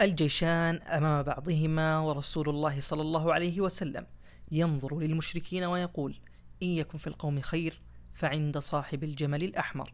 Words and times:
الجيشان 0.00 0.74
أمام 0.82 1.22
بعضهما 1.22 1.98
ورسول 1.98 2.48
الله 2.48 2.80
صلى 2.80 3.02
الله 3.02 3.34
عليه 3.34 3.60
وسلم 3.60 4.06
ينظر 4.52 4.98
للمشركين 4.98 5.64
ويقول 5.64 6.20
إن 6.62 6.68
يكن 6.68 6.98
في 6.98 7.06
القوم 7.06 7.40
خير 7.40 7.78
فعند 8.12 8.58
صاحب 8.58 9.04
الجمل 9.04 9.42
الأحمر 9.42 9.92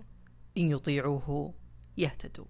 إن 0.58 0.70
يطيعوه 0.70 1.54
يهتدوا. 1.98 2.44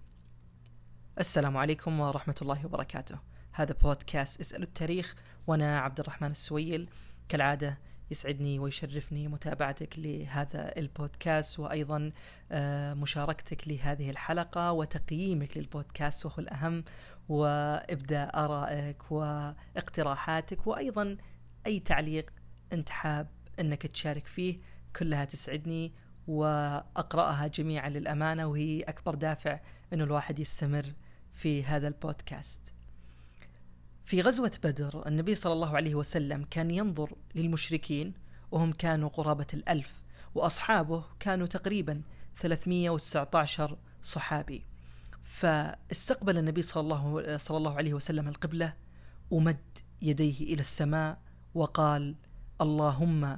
السلام 1.19 1.57
عليكم 1.57 1.99
ورحمة 1.99 2.35
الله 2.41 2.65
وبركاته. 2.65 3.19
هذا 3.51 3.73
بودكاست 3.73 4.39
اسال 4.39 4.63
التاريخ 4.63 5.15
وأنا 5.47 5.79
عبد 5.79 5.99
الرحمن 5.99 6.31
السويل 6.31 6.89
كالعادة 7.29 7.77
يسعدني 8.11 8.59
ويشرفني 8.59 9.27
متابعتك 9.27 9.99
لهذا 9.99 10.77
البودكاست 10.77 11.59
وأيضا 11.59 12.11
آه، 12.51 12.93
مشاركتك 12.93 13.67
لهذه 13.67 14.09
الحلقة 14.09 14.71
وتقييمك 14.71 15.57
للبودكاست 15.57 16.25
وهو 16.25 16.35
الأهم 16.39 16.83
وإبداء 17.31 18.45
آرائك 18.45 19.11
واقتراحاتك 19.11 20.67
وأيضا 20.67 21.17
أي 21.67 21.79
تعليق 21.79 22.29
أنت 22.73 22.89
حاب 22.89 23.27
أنك 23.59 23.87
تشارك 23.87 24.25
فيه 24.25 24.59
كلها 24.95 25.25
تسعدني 25.25 25.91
وأقرأها 26.27 27.47
جميعا 27.47 27.89
للأمانة 27.89 28.45
وهي 28.45 28.81
أكبر 28.81 29.15
دافع 29.15 29.59
انه 29.93 30.03
الواحد 30.03 30.39
يستمر 30.39 30.93
في 31.33 31.63
هذا 31.63 31.87
البودكاست. 31.87 32.61
في 34.05 34.21
غزوة 34.21 34.51
بدر 34.63 35.07
النبي 35.07 35.35
صلى 35.35 35.53
الله 35.53 35.75
عليه 35.75 35.95
وسلم 35.95 36.43
كان 36.43 36.71
ينظر 36.71 37.15
للمشركين 37.35 38.13
وهم 38.51 38.71
كانوا 38.71 39.09
قرابة 39.09 39.47
الألف 39.53 40.01
وأصحابه 40.35 41.03
كانوا 41.19 41.47
تقريبا 41.47 42.01
319 42.35 43.77
صحابي 44.01 44.70
فاستقبل 45.31 46.37
النبي 46.37 46.61
صلى 46.61 46.81
الله 46.81 47.37
صلى 47.37 47.57
الله 47.57 47.77
عليه 47.77 47.93
وسلم 47.93 48.27
القبلة 48.27 48.73
ومد 49.31 49.77
يديه 50.01 50.53
إلى 50.53 50.59
السماء 50.59 51.17
وقال 51.53 52.15
اللهم 52.61 53.37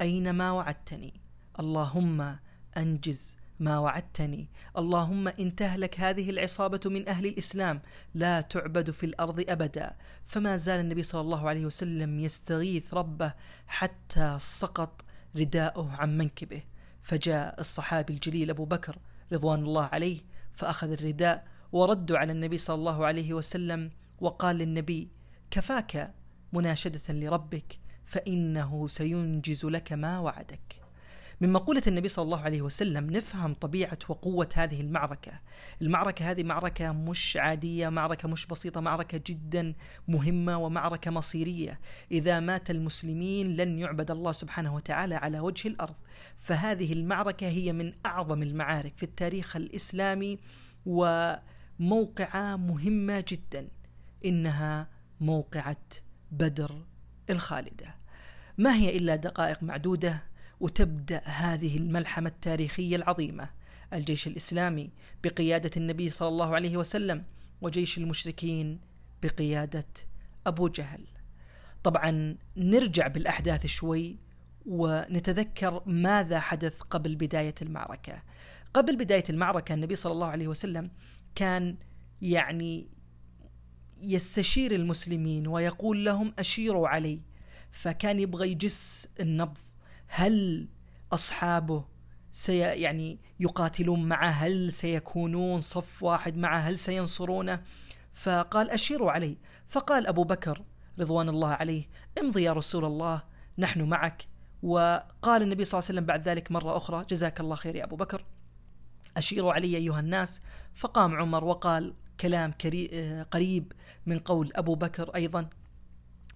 أينما 0.00 0.50
وعدتني؟ 0.50 1.20
اللهم 1.60 2.36
أنجز 2.76 3.36
ما 3.60 3.78
وعدتني. 3.78 4.48
اللهم 4.78 5.28
إن 5.28 5.56
تهلك 5.56 6.00
هذه 6.00 6.30
العصابة 6.30 6.80
من 6.86 7.08
أهل 7.08 7.26
الإسلام 7.26 7.82
لا 8.14 8.40
تعبد 8.40 8.90
في 8.90 9.06
الأرض 9.06 9.44
أبدا. 9.48 9.96
فما 10.24 10.56
زال 10.56 10.80
النبي 10.80 11.02
صلى 11.02 11.20
الله 11.20 11.48
عليه 11.48 11.66
وسلم 11.66 12.20
يستغيث 12.20 12.94
ربه 12.94 13.32
حتى 13.66 14.36
سقط 14.40 15.04
رداؤه 15.36 15.92
عن 15.96 16.18
منكبه. 16.18 16.62
فجاء 17.00 17.60
الصحابي 17.60 18.12
الجليل 18.12 18.50
أبو 18.50 18.64
بكر 18.64 18.98
رضوان 19.32 19.64
الله 19.64 19.84
عليه 19.84 20.33
فأخذ 20.54 20.90
الرداء 20.90 21.44
وردوا 21.72 22.18
على 22.18 22.32
النبي 22.32 22.58
صلى 22.58 22.74
الله 22.74 23.06
عليه 23.06 23.34
وسلم 23.34 23.90
وقال 24.20 24.56
للنبي 24.56 25.10
كفاك 25.50 26.14
مناشدة 26.52 27.00
لربك 27.08 27.78
فإنه 28.04 28.88
سينجز 28.88 29.64
لك 29.64 29.92
ما 29.92 30.18
وعدك. 30.18 30.83
من 31.40 31.52
مقولة 31.52 31.82
النبي 31.86 32.08
صلى 32.08 32.22
الله 32.22 32.40
عليه 32.40 32.62
وسلم 32.62 33.10
نفهم 33.10 33.54
طبيعة 33.54 33.98
وقوة 34.08 34.48
هذه 34.54 34.80
المعركة. 34.80 35.32
المعركة 35.82 36.30
هذه 36.30 36.42
معركة 36.42 36.92
مش 36.92 37.36
عادية 37.36 37.88
معركة 37.88 38.28
مش 38.28 38.46
بسيطة 38.46 38.80
معركة 38.80 39.20
جدا 39.26 39.74
مهمة 40.08 40.58
ومعركة 40.58 41.10
مصيرية. 41.10 41.80
إذا 42.12 42.40
مات 42.40 42.70
المسلمين 42.70 43.56
لن 43.56 43.78
يعبد 43.78 44.10
الله 44.10 44.32
سبحانه 44.32 44.74
وتعالى 44.74 45.14
على 45.14 45.40
وجه 45.40 45.68
الأرض. 45.68 45.94
فهذه 46.36 46.92
المعركة 46.92 47.46
هي 47.46 47.72
من 47.72 47.92
أعظم 48.06 48.42
المعارك 48.42 48.92
في 48.96 49.02
التاريخ 49.02 49.56
الإسلامي 49.56 50.38
وموقعة 50.86 52.56
مهمة 52.56 53.24
جدا 53.28 53.68
إنها 54.24 54.88
موقعة 55.20 55.76
بدر 56.32 56.84
الخالدة. 57.30 57.94
ما 58.58 58.74
هي 58.74 58.96
إلا 58.96 59.16
دقائق 59.16 59.62
معدودة؟ 59.62 60.33
وتبدأ 60.60 61.22
هذه 61.24 61.76
الملحمة 61.76 62.28
التاريخية 62.28 62.96
العظيمة 62.96 63.50
الجيش 63.92 64.26
الإسلامي 64.26 64.90
بقيادة 65.24 65.70
النبي 65.76 66.08
صلى 66.10 66.28
الله 66.28 66.54
عليه 66.54 66.76
وسلم 66.76 67.24
وجيش 67.62 67.98
المشركين 67.98 68.80
بقيادة 69.22 69.86
أبو 70.46 70.68
جهل. 70.68 71.06
طبعا 71.82 72.36
نرجع 72.56 73.06
بالأحداث 73.06 73.66
شوي 73.66 74.18
ونتذكر 74.66 75.82
ماذا 75.86 76.40
حدث 76.40 76.80
قبل 76.80 77.14
بداية 77.14 77.54
المعركة. 77.62 78.22
قبل 78.74 78.96
بداية 78.96 79.24
المعركة 79.30 79.74
النبي 79.74 79.96
صلى 79.96 80.12
الله 80.12 80.26
عليه 80.26 80.48
وسلم 80.48 80.90
كان 81.34 81.76
يعني 82.22 82.88
يستشير 84.02 84.74
المسلمين 84.74 85.46
ويقول 85.46 86.04
لهم 86.04 86.34
أشيروا 86.38 86.88
علي 86.88 87.20
فكان 87.70 88.20
يبغى 88.20 88.50
يجس 88.50 89.08
النبض 89.20 89.58
هل 90.08 90.68
أصحابه 91.12 91.84
سي 92.30 92.58
يعني 92.58 93.20
يقاتلون 93.40 94.04
معه؟ 94.04 94.30
هل 94.30 94.72
سيكونون 94.72 95.60
صف 95.60 96.02
واحد 96.02 96.36
معه؟ 96.36 96.58
هل 96.58 96.78
سينصرونه؟ 96.78 97.62
فقال 98.12 98.70
أشيروا 98.70 99.10
علي 99.10 99.36
فقال 99.66 100.06
أبو 100.06 100.24
بكر 100.24 100.64
رضوان 101.00 101.28
الله 101.28 101.48
عليه 101.48 101.88
امضي 102.20 102.42
يا 102.42 102.52
رسول 102.52 102.84
الله 102.84 103.22
نحن 103.58 103.82
معك. 103.82 104.26
وقال 104.62 105.42
النبي 105.42 105.64
صلى 105.64 105.78
الله 105.78 105.88
عليه 105.88 105.98
وسلم 105.98 106.06
بعد 106.06 106.28
ذلك 106.28 106.52
مرة 106.52 106.76
أخرى 106.76 107.04
جزاك 107.10 107.40
الله 107.40 107.56
خير 107.56 107.76
يا 107.76 107.84
أبو 107.84 107.96
بكر. 107.96 108.24
أشيروا 109.16 109.52
علي 109.52 109.76
أيها 109.76 110.00
الناس. 110.00 110.40
فقام 110.74 111.14
عمر 111.16 111.44
وقال 111.44 111.94
كلام 112.20 112.52
قريب 113.32 113.72
من 114.06 114.18
قول 114.18 114.52
أبو 114.54 114.74
بكر 114.74 115.14
أيضا. 115.14 115.48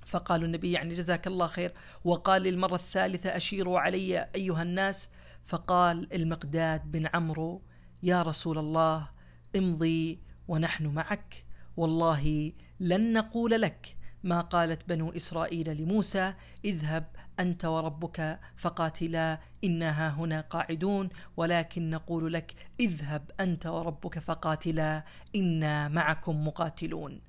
فقالوا 0.09 0.47
النبي 0.47 0.73
يعني 0.73 0.95
جزاك 0.95 1.27
الله 1.27 1.47
خير. 1.47 1.73
وقال 2.05 2.43
للمرة 2.43 2.75
الثالثة 2.75 3.37
أشيروا 3.37 3.81
علي 3.81 4.29
أيها 4.35 4.63
الناس. 4.63 5.09
فقال 5.47 6.15
المقداد 6.15 6.91
بن 6.93 7.07
عمرو 7.15 7.63
يا 8.03 8.23
رسول 8.23 8.59
الله 8.59 9.09
امضي 9.57 10.21
ونحن 10.49 10.87
معك. 10.87 11.45
والله 11.77 12.53
لن 12.81 13.13
نقول 13.13 13.51
لك 13.63 13.97
ما 14.23 14.41
قالت 14.41 14.89
بنو 14.89 15.11
إسرائيل 15.11 15.83
لموسى 15.83 16.35
اذهب 16.65 17.07
أنت 17.41 17.65
وربك 17.65 18.41
فقاتلا 18.57 19.41
إنا 19.65 20.15
هنا 20.15 20.41
قاعدون. 20.41 21.09
ولكن 21.37 21.91
نقول 21.91 22.33
لك 22.33 22.55
اذهب 22.81 23.31
أنت 23.41 23.67
وربك 23.67 24.19
فقاتلا 24.19 25.05
إنا 25.37 25.89
معكم 25.89 26.47
مقاتلون. 26.47 27.21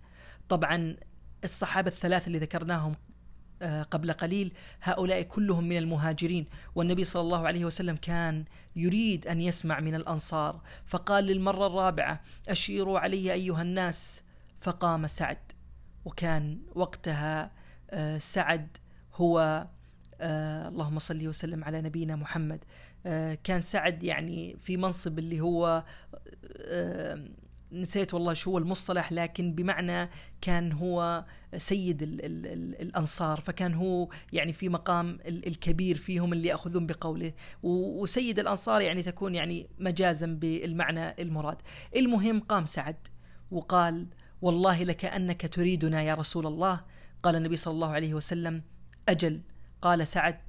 طبعا 0.50 0.96
الصحابة 1.44 1.88
الثلاثة 1.88 2.28
اللي 2.28 2.40
ذكرناهم 2.40 2.96
آه، 3.62 3.84
قبل 3.84 4.12
قليل 4.12 4.54
هؤلاء 4.82 5.22
كلهم 5.22 5.64
من 5.64 5.78
المهاجرين. 5.78 6.46
والنبي 6.76 7.04
صلى 7.04 7.22
الله 7.22 7.48
عليه 7.48 7.66
وسلم 7.66 7.96
كان 7.96 8.46
يريد 8.76 9.28
أن 9.28 9.42
يسمع 9.42 9.80
من 9.80 9.96
الأنصار 9.96 10.62
فقال 10.86 11.24
للمرة 11.24 11.68
الرابعة 11.68 12.22
أشيروا 12.48 13.00
علي 13.00 13.34
أيها 13.34 13.62
الناس. 13.62 14.24
فقام 14.60 15.08
سعد 15.08 15.52
وكان 16.06 16.60
وقتها 16.76 17.52
آه، 17.90 18.18
سعد 18.18 18.78
هو 19.16 19.68
آه، 20.22 20.68
اللهم 20.68 21.00
صل 21.00 21.28
وسلم 21.28 21.64
على 21.64 21.82
نبينا 21.82 22.16
محمد. 22.16 22.64
كان 23.44 23.62
سعد 23.62 24.04
يعني 24.04 24.58
في 24.58 24.78
منصب 24.78 25.20
اللي 25.20 25.42
هو 25.42 25.84
نسيت 27.72 28.14
والله 28.14 28.34
شو 28.34 28.52
هو 28.52 28.58
المصطلح 28.58 29.12
لكن 29.12 29.54
بمعنى 29.54 30.10
كان 30.42 30.72
هو 30.72 31.26
سيد 31.58 32.02
ال 32.04 32.26
ال 32.26 32.48
ال 32.48 32.82
الأنصار 32.82 33.40
فكان 33.42 33.74
هو 33.74 34.10
يعني 34.34 34.54
في 34.54 34.70
مقام 34.70 35.20
الكبير 35.26 35.98
فيهم 35.98 36.34
اللي 36.34 36.48
يأخذون 36.48 36.86
بقوله. 36.86 37.34
وسيد 37.64 38.40
الأنصار 38.40 38.82
يعني 38.82 39.04
تكون 39.04 39.36
يعني 39.36 39.70
مجازا 39.80 40.28
بالمعنى 40.28 41.22
المراد. 41.22 41.58
المهم 41.96 42.40
قام 42.40 42.66
سعد 42.66 43.08
وقال 43.52 44.08
والله 44.42 44.84
لكأنك 44.84 45.54
تريدنا 45.54 46.02
يا 46.02 46.16
رسول 46.16 46.48
الله. 46.48 46.82
قال 47.24 47.36
النبي 47.36 47.58
صلى 47.58 47.74
الله 47.74 47.90
عليه 47.90 48.14
وسلم 48.14 48.64
أجل. 49.10 49.42
قال 49.82 50.08
سعد 50.08 50.40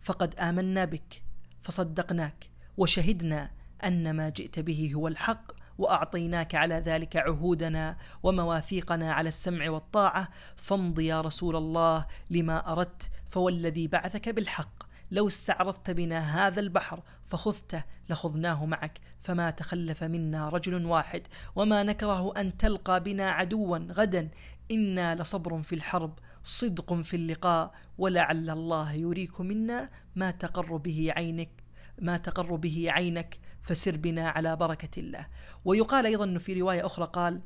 فقد 0.00 0.34
آمنا 0.34 0.84
بك 0.84 1.22
فصدقناك 1.62 2.50
وشهدنا 2.76 3.50
أن 3.84 4.10
ما 4.10 4.28
جئت 4.28 4.58
به 4.58 4.90
هو 4.94 5.08
الحق 5.08 5.59
وأعطيناك 5.80 6.54
على 6.54 6.74
ذلك 6.74 7.16
عهودنا 7.16 7.96
ومواثيقنا 8.22 9.12
على 9.12 9.28
السمع 9.28 9.70
والطاعة. 9.70 10.28
فامض 10.56 11.00
يا 11.00 11.20
رسول 11.20 11.56
الله 11.56 12.06
لما 12.30 12.72
أردت 12.72 13.10
فوالذي 13.28 13.88
بعثك 13.88 14.28
بالحق. 14.28 14.82
لو 15.10 15.26
استعرضت 15.26 15.90
بنا 15.90 16.46
هذا 16.46 16.60
البحر 16.60 17.02
فخذته 17.24 17.84
لخذناه 18.10 18.66
معك. 18.66 19.00
فما 19.18 19.50
تخلف 19.50 20.04
منا 20.04 20.48
رجل 20.48 20.86
واحد 20.86 21.22
وما 21.56 21.82
نكره 21.82 22.32
أن 22.36 22.56
تلقى 22.56 23.02
بنا 23.02 23.30
عدوا 23.30 23.78
غدا. 23.78 24.28
إنا 24.70 25.14
لصبر 25.14 25.62
في 25.62 25.74
الحرب 25.74 26.18
صدق 26.42 26.94
في 26.94 27.16
اللقاء. 27.16 27.72
ولعل 27.98 28.50
الله 28.50 28.92
يريك 28.92 29.40
منا 29.40 29.90
ما 30.16 30.30
تقر 30.30 30.76
به 30.76 31.12
عينك 31.16 31.50
ما 31.98 32.16
تقر 32.16 32.56
به 32.56 32.86
عينك. 32.88 33.38
فسر 33.70 33.96
بنا 33.96 34.28
على 34.28 34.56
بركة 34.56 35.00
الله. 35.00 35.26
ويقال 35.64 36.06
أيضا 36.06 36.24
أنه 36.24 36.38
في 36.38 36.60
رواية 36.60 36.86
أخرى 36.86 37.06
قال 37.12 37.40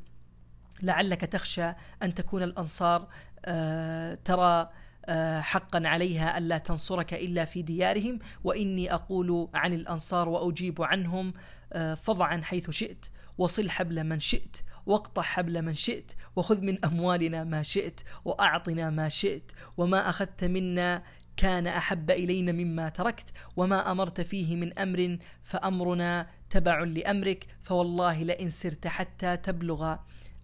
لعلك 0.82 1.20
تخشى 1.20 1.72
أن 2.02 2.14
تكون 2.14 2.42
الأنصار 2.42 3.08
آه، 3.44 4.14
ترى 4.24 4.70
آه، 5.06 5.40
حقا 5.40 5.82
عليها 5.84 6.38
ألا 6.38 6.58
تنصرك 6.58 7.14
إلا 7.14 7.44
في 7.44 7.62
ديارهم 7.62 8.18
وإني 8.44 8.94
أقول 8.94 9.48
عن 9.54 9.72
الأنصار 9.72 10.28
وأجيب 10.28 10.82
عنهم 10.82 11.34
آه، 11.72 11.94
فضعا 11.94 12.40
حيث 12.42 12.70
شئت 12.70 13.06
وصل 13.38 13.70
حبل 13.70 14.04
من 14.04 14.20
شئت 14.20 14.56
واقطع 14.86 15.22
حبل 15.22 15.62
من 15.62 15.74
شئت 15.74 16.12
وخذ 16.36 16.60
من 16.60 16.84
أموالنا 16.84 17.44
ما 17.44 17.62
شئت 17.62 18.00
وأعطنا 18.24 18.90
ما 18.90 19.08
شئت 19.08 19.52
وما 19.76 20.08
أخذت 20.08 20.44
منا 20.44 21.02
كان 21.36 21.66
أحب 21.66 22.10
إلينا 22.10 22.52
مما 22.52 22.88
تركت 22.88 23.32
وما 23.56 23.90
أمرت 23.90 24.20
فيه 24.20 24.56
من 24.56 24.78
أمر 24.78 25.18
فأمرنا 25.42 26.26
تبع 26.50 26.84
لأمرك 26.84 27.46
فوالله 27.62 28.22
لئن 28.22 28.50
سرت 28.50 28.86
حتى 28.86 29.36
تبلغ 29.36 29.96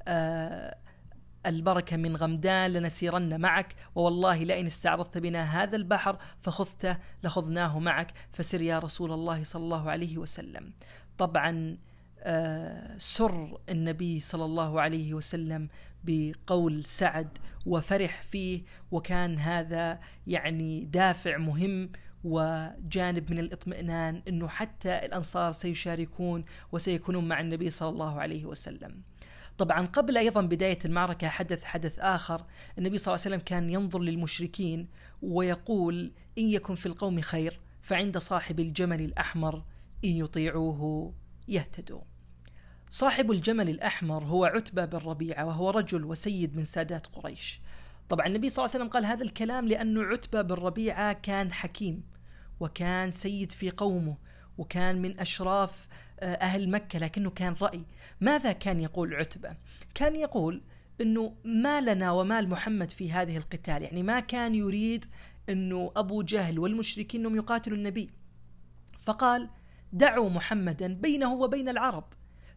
آه 0.09 0.77
البركة 1.47 1.97
من 1.97 2.17
غمدان 2.17 2.73
لنسيرن 2.73 3.41
معك 3.41 3.75
ووالله 3.95 4.45
لئن 4.45 4.67
استعرضت 4.67 5.19
بنا 5.19 5.63
هذا 5.63 5.77
البحر 5.77 6.19
فخذته 6.41 6.97
لخذناه 7.25 7.79
معك 7.79 8.13
فسر 8.33 8.63
يا 8.63 8.79
رسول 8.79 9.13
الله 9.13 9.43
صلى 9.43 9.63
الله 9.63 9.91
عليه 9.91 10.19
وسلم. 10.19 10.73
طبعا 11.19 11.79
سر 12.99 13.61
النبي 13.69 14.21
صلى 14.21 14.45
الله 14.45 14.81
عليه 14.81 15.15
وسلم 15.15 15.69
بقول 16.05 16.85
سعد 16.85 17.39
وفرح 17.67 18.23
فيه 18.23 18.63
وكان 18.91 19.39
هذا 19.39 20.01
يعني 20.27 20.85
دافع 20.85 21.37
مهم 21.37 21.91
وجانب 22.25 23.31
من 23.31 23.39
الاطمئنان 23.39 24.23
إنه 24.29 24.49
حتى 24.49 24.99
الأنصار 24.99 25.53
سيشاركون 25.53 26.45
وسيكونون 26.73 27.29
مع 27.29 27.41
النبي 27.41 27.71
صلى 27.71 27.89
الله 27.89 28.21
عليه 28.21 28.45
وسلم. 28.45 29.03
طبعا 29.59 29.87
قبل 29.87 30.17
أيضا 30.17 30.43
بداية 30.43 30.79
المعركة 30.85 31.29
حدث 31.29 31.65
حدث 31.65 31.99
آخر، 31.99 32.47
النبي 32.79 32.99
صلى 32.99 33.15
الله 33.15 33.25
عليه 33.25 33.37
وسلم 33.37 33.47
كان 33.47 33.71
ينظر 33.71 33.99
للمشركين 33.99 34.89
ويقول 35.23 36.13
إن 36.39 36.51
يكن 36.51 36.75
في 36.75 36.87
القوم 36.87 37.21
خير 37.21 37.61
فعند 37.81 38.19
صاحب 38.19 38.61
الجمل 38.61 39.01
الأحمر 39.01 39.65
إن 40.05 40.11
يطيعوه 40.11 41.13
يهتدوا. 41.49 42.01
صاحب 42.91 43.31
الجمل 43.31 43.69
الأحمر 43.69 44.25
هو 44.25 44.45
عتبة 44.45 44.85
بن 44.85 44.99
ربيعة 44.99 45.45
وهو 45.45 45.71
رجل 45.71 46.05
وسيد 46.05 46.57
من 46.57 46.65
سادات 46.65 47.07
قريش. 47.07 47.61
طبعا 48.09 48.27
النبي 48.27 48.51
صلى 48.51 48.65
الله 48.65 48.75
عليه 48.75 48.85
وسلم 48.85 48.93
قال 48.93 49.05
هذا 49.05 49.23
الكلام 49.23 49.69
لأنه 49.69 50.03
عتبة 50.03 50.43
بن 50.43 50.55
ربيعة 50.55 51.13
كان 51.13 51.53
حكيم 51.53 52.03
وكان 52.61 53.11
سيد 53.11 53.53
في 53.53 53.71
قومه 53.71 54.17
وكان 54.59 55.03
من 55.03 55.21
أشراف 55.21 55.89
آه، 56.21 56.35
أهل 56.35 56.71
مكة 56.71 56.99
لكنه 56.99 57.31
كان 57.31 57.57
رأي. 57.63 57.85
ماذا 58.21 58.53
كان 58.53 58.81
يقول 58.81 59.15
عتبة؟ 59.15 59.57
كان 59.95 60.17
يقول 60.17 60.63
أنه 61.01 61.35
ما 61.45 61.81
لنا 61.81 62.13
ومال 62.13 62.49
محمد 62.49 62.91
في 62.91 63.13
هذه 63.13 63.37
القتال 63.37 63.83
يعني 63.83 64.03
ما 64.03 64.21
كان 64.21 64.55
يريد 64.55 65.05
أنه 65.49 65.93
أبو 65.97 66.23
جهل 66.23 66.59
والمشركين 66.59 67.21
أنهم 67.21 67.37
يقاتلوا 67.37 67.77
النبي. 67.77 68.11
فقال 68.99 69.51
دعوا 69.93 70.31
محمدا 70.31 70.95
بينه 70.95 71.33
وبين 71.33 71.69
العرب. 71.69 72.05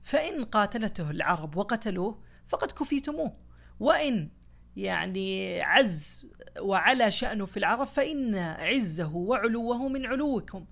فإن 0.03 0.45
قاتلته 0.45 1.11
العرب 1.11 1.57
وقتلوه 1.57 2.21
فقد 2.47 2.71
كفيتموه. 2.71 3.33
وإن 3.79 4.29
يعني 4.75 5.61
عز 5.61 6.27
وعلى 6.61 7.11
شأنه 7.11 7.45
في 7.45 7.57
العرب 7.57 7.87
فإن 7.87 8.35
عزه 8.35 9.15
وعلوه 9.15 9.87
من 9.87 10.05
علوكم. 10.05 10.65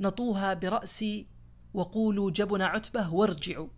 نطوها 0.00 0.54
برأسي 0.54 1.26
وقولوا 1.74 2.30
جبن 2.30 2.62
عتبة 2.62 3.14
وارجعوا. 3.14 3.68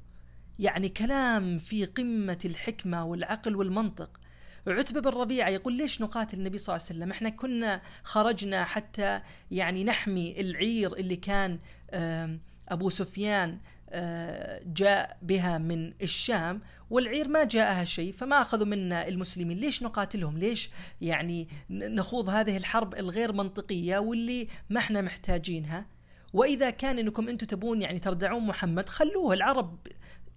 يعني 0.58 0.88
كلام 0.88 1.58
في 1.58 1.84
قمة 1.84 2.38
الحكمة 2.44 3.04
والعقل 3.04 3.56
والمنطق. 3.56 4.20
عتبة 4.68 5.00
بن 5.00 5.10
ربيعة 5.10 5.48
يقول 5.48 5.76
ليش 5.76 6.02
نقاتل 6.02 6.38
النبي 6.38 6.58
صلى 6.58 6.76
الله 6.76 6.86
عليه 6.86 6.98
وسلم؟ 6.98 7.10
إحنا 7.10 7.28
كنا 7.28 7.82
خرجنا 8.02 8.64
حتى 8.64 9.22
يعني 9.50 9.84
نحمي 9.84 10.40
العير 10.40 10.96
اللي 10.96 11.16
كان 11.16 11.58
أبو 12.68 12.90
سفيان 12.90 13.60
جاء 14.66 15.18
بها 15.22 15.58
من 15.58 15.92
الشام 16.02 16.60
والعير 16.90 17.28
ما 17.28 17.44
جاءها 17.44 17.84
شيء 17.84 18.12
فما 18.12 18.40
أخذوا 18.40 18.66
منا 18.66 19.08
المسلمين. 19.08 19.58
ليش 19.58 19.82
نقاتلهم؟ 19.82 20.38
ليش 20.38 20.70
يعني 21.00 21.48
نخوض 21.70 22.28
هذه 22.28 22.56
الحرب 22.56 22.94
الغير 22.94 23.32
منطقية 23.32 23.98
واللي 23.98 24.48
ما 24.70 24.80
إحنا 24.80 25.00
محتاجينها؟ 25.00 25.86
وإذا 26.32 26.70
كان 26.70 26.98
إنكم 26.98 27.28
أنتم 27.28 27.46
تبون 27.46 27.82
يعني 27.82 27.98
تردعون 27.98 28.46
محمد 28.46 28.88
خلوه. 28.88 29.34
العرب 29.34 29.86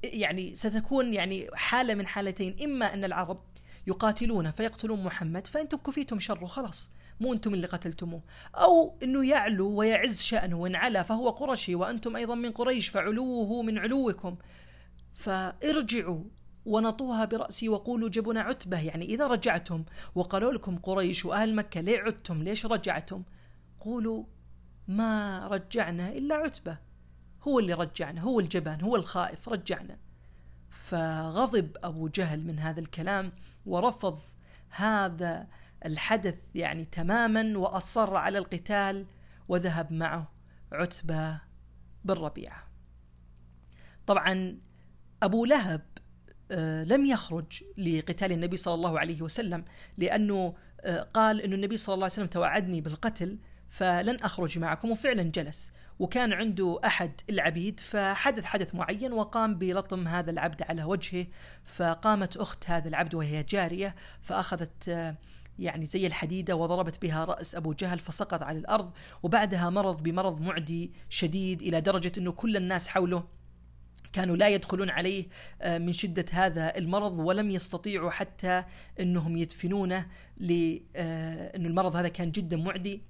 يعني 0.04 0.54
ستكون 0.54 1.14
يعني 1.14 1.48
حالة 1.54 1.96
من 1.96 2.08
حالتين. 2.08 2.56
إما 2.64 2.94
أن 2.94 3.04
العرب 3.04 3.44
يقاتلون 3.88 4.52
فيقتلون 4.52 5.04
محمد 5.04 5.48
فانتم 5.48 5.78
كفيتم 5.78 6.20
شره. 6.20 6.46
خلاص. 6.46 6.90
مو 7.20 7.34
أنتم 7.34 7.54
اللي 7.54 7.68
قتلتموه. 7.68 8.22
أو 8.56 8.98
إنه 9.04 9.26
يعلو 9.26 9.70
ويعز 9.70 10.22
شأنه 10.22 10.58
وإن 10.58 10.76
علا 10.76 11.04
فهو 11.04 11.30
قرشي 11.30 11.76
وأنتم 11.76 12.16
أيضا 12.16 12.36
من 12.36 12.52
قريش 12.52 12.88
فعلوه 12.88 13.62
من 13.62 13.78
علوكم. 13.78 14.38
فارجعوا 15.14 16.24
ونطوها 16.66 17.26
برأسي 17.26 17.70
وقولوا 17.70 18.10
جبنا 18.10 18.42
عتبة. 18.42 18.80
يعني 18.80 19.06
إذا 19.06 19.28
رجعتم 19.28 19.84
وقالوا 20.16 20.54
لكم 20.54 20.78
قريش 20.78 21.26
وأهل 21.26 21.56
مكة 21.56 21.82
ليه 21.82 22.00
عدتم؟ 22.00 22.44
ليش 22.44 22.66
رجعتم؟ 22.66 23.24
قولوا 23.80 24.24
ما 24.88 25.48
رجعنا 25.48 26.10
إلا 26.10 26.36
عتبة. 26.36 26.78
هو 27.44 27.60
اللي 27.60 27.74
رجعنا 27.74 28.22
هو 28.22 28.40
الجبان 28.40 28.82
هو 28.82 28.96
الخائف 28.96 29.50
رجعنا. 29.50 29.98
فغضب 30.70 31.78
أبو 31.84 32.08
جهل 32.08 32.48
من 32.48 32.60
هذا 32.60 32.80
الكلام 32.80 33.32
ورفض 33.66 34.20
هذا 34.70 35.48
الحدث 35.86 36.36
يعني 36.56 36.86
تماما 36.86 37.58
وأصر 37.58 38.16
على 38.16 38.38
القتال 38.38 39.06
وذهب 39.48 39.94
معه 39.94 40.32
عتبة 40.72 41.42
بن 42.06 42.14
ربيعة. 42.14 42.64
طبعا 44.08 44.58
أبو 45.24 45.46
لهب 45.46 45.82
آه، 46.52 46.84
لم 46.84 47.06
يخرج 47.06 47.64
لقتال 47.78 48.32
النبي 48.32 48.58
صلى 48.58 48.74
الله 48.74 49.00
عليه 49.00 49.22
وسلم 49.22 49.66
لأنه 49.98 50.54
آه، 50.82 51.02
قال 51.02 51.42
إنه 51.42 51.56
النبي 51.56 51.78
صلى 51.78 51.94
الله 51.94 52.06
عليه 52.06 52.14
وسلم 52.14 52.28
توعدني 52.28 52.82
بالقتل 52.82 53.38
فلن 53.70 54.16
أخرج 54.16 54.60
معكم 54.60 54.92
وفعلا 54.92 55.24
جلس 55.24 55.72
وكان 56.00 56.34
عنده 56.34 56.80
أحد 56.86 57.12
العبيد 57.30 57.80
فحدث 57.80 58.44
حدث 58.44 58.76
معين 58.76 59.14
وقام 59.14 59.56
بلطم 59.56 60.08
هذا 60.08 60.32
العبد 60.32 60.64
على 60.64 60.84
وجهه 60.84 61.28
فقامت 61.64 62.38
أخت 62.38 62.70
هذا 62.70 62.88
العبد 62.88 63.16
وهي 63.16 63.44
جارية 63.44 63.96
فأخذت 64.22 64.90
آه، 64.90 65.16
يعني 65.60 65.86
زي 65.86 66.08
الحديدة 66.08 66.56
وضربت 66.56 67.02
بها 67.02 67.26
رأس 67.26 67.56
أبو 67.56 67.74
جهل 67.74 68.00
فسقط 68.00 68.44
على 68.44 68.60
الأرض 68.60 68.92
وبعدها 69.24 69.70
مرض 69.70 70.04
بمرض 70.04 70.42
معدي 70.42 70.92
شديد 71.10 71.62
إلى 71.62 71.82
درجة 71.82 72.12
أنه 72.18 72.32
كل 72.32 72.58
الناس 72.58 72.88
حوله 72.88 73.24
كانوا 74.14 74.38
لا 74.38 74.48
يدخلون 74.48 74.90
عليه 74.90 75.26
آه، 75.62 75.78
من 75.78 75.94
شدة 75.94 76.26
هذا 76.32 76.78
المرض 76.78 77.20
ولم 77.20 77.52
يستطيعوا 77.52 78.12
حتى 78.12 78.64
أنهم 79.00 79.38
يدفنونه 79.38 80.06
لأن 80.38 80.82
آه، 80.96 81.58
المرض 81.58 81.96
هذا 81.96 82.08
كان 82.08 82.32
جدا 82.32 82.58
معدي. 82.58 83.02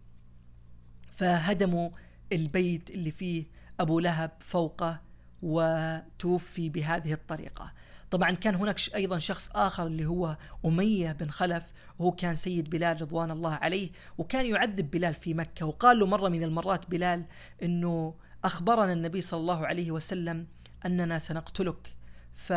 فهدموا 1.11 1.89
البيت 2.31 2.89
اللي 2.91 3.11
فيه 3.11 3.43
أبو 3.79 3.99
لهب 3.99 4.31
فوقه 4.39 5.01
وتوفي 5.41 6.69
بهذه 6.69 7.13
الطريقة. 7.13 7.73
طبعا 8.11 8.31
كان 8.31 8.55
هناك 8.55 8.79
أيضا 8.95 9.17
شخص 9.17 9.51
آخر 9.55 9.87
اللي 9.87 10.05
هو 10.05 10.37
أمية 10.65 11.11
بن 11.11 11.29
خلف 11.29 11.73
وهو 11.99 12.11
كان 12.11 12.35
سيد 12.35 12.69
بلال 12.69 13.01
رضوان 13.01 13.31
الله 13.31 13.53
عليه 13.53 13.89
وكان 14.17 14.45
يعذب 14.45 14.91
بلال 14.91 15.13
في 15.13 15.33
مكة 15.33 15.65
وقال 15.65 15.99
له 15.99 16.05
مرة 16.05 16.29
من 16.29 16.43
المرات 16.43 16.89
بلال 16.89 17.25
إنه 17.63 18.15
أخبرنا 18.43 18.93
النبي 18.93 19.21
صلى 19.21 19.39
الله 19.39 19.67
عليه 19.67 19.91
وسلم 19.91 20.47
أننا 20.85 21.19
سنقتلك. 21.19 21.95
ف 22.33 22.53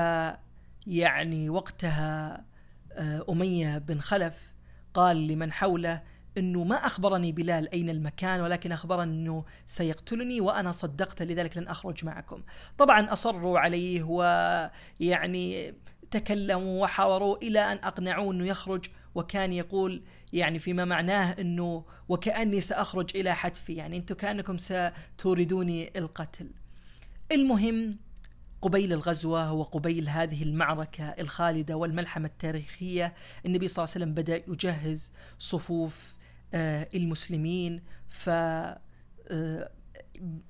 يعني 0.87 1.51
وقتها 1.51 2.45
آه، 2.93 3.25
أمية 3.29 3.79
بن 3.79 4.01
خلف 4.01 4.53
قال 4.95 5.29
لمن 5.29 5.53
حوله 5.53 6.03
إنه 6.39 6.65
ما 6.65 6.77
أخبرني 6.77 7.33
بلال 7.33 7.73
أين 7.75 7.91
المكان 7.91 8.41
ولكن 8.41 8.73
أخبرني 8.73 9.13
إنه 9.13 9.45
سيقتلني 9.67 10.41
وأنا 10.41 10.73
صدقت 10.73 11.23
لذلك 11.23 11.57
لن 11.57 11.69
أخرج 11.69 12.05
معكم. 12.05 12.43
طبعا 12.79 13.13
أصروا 13.13 13.59
عليه 13.59 14.03
ويعني 14.03 15.75
تكلموا 16.11 16.83
وحاوروا 16.83 17.37
إلى 17.37 17.61
أن 17.61 17.77
أقنعوه 17.77 18.33
إنه 18.33 18.47
يخرج 18.47 18.87
وكان 19.15 19.53
يقول 19.53 20.03
يعني 20.33 20.59
فيما 20.59 20.85
معناه 20.85 21.33
إنه 21.33 21.85
وكأني 22.09 22.61
سأخرج 22.61 23.17
إلى 23.17 23.35
حتفي 23.35 23.75
يعني 23.75 23.97
أنتم 23.97 24.15
كأنكم 24.15 24.57
ستوردوني 24.59 25.99
القتل. 25.99 26.51
المهم 27.33 27.97
قبيل 28.63 28.93
الغزوة 28.93 29.53
وقبيل 29.53 30.09
هذه 30.09 30.43
المعركة 30.43 31.05
الخالدة 31.05 31.77
والملحمة 31.77 32.27
التاريخية 32.27 33.15
النبي 33.47 33.69
صلى 33.69 33.85
الله 33.85 33.95
عليه 33.95 34.05
وسلم 34.05 34.15
بدأ 34.15 34.53
يجهز 34.53 35.13
صفوف 35.39 36.17
المسلمين. 36.55 37.83
ف 38.09 38.31
آه، 39.33 39.71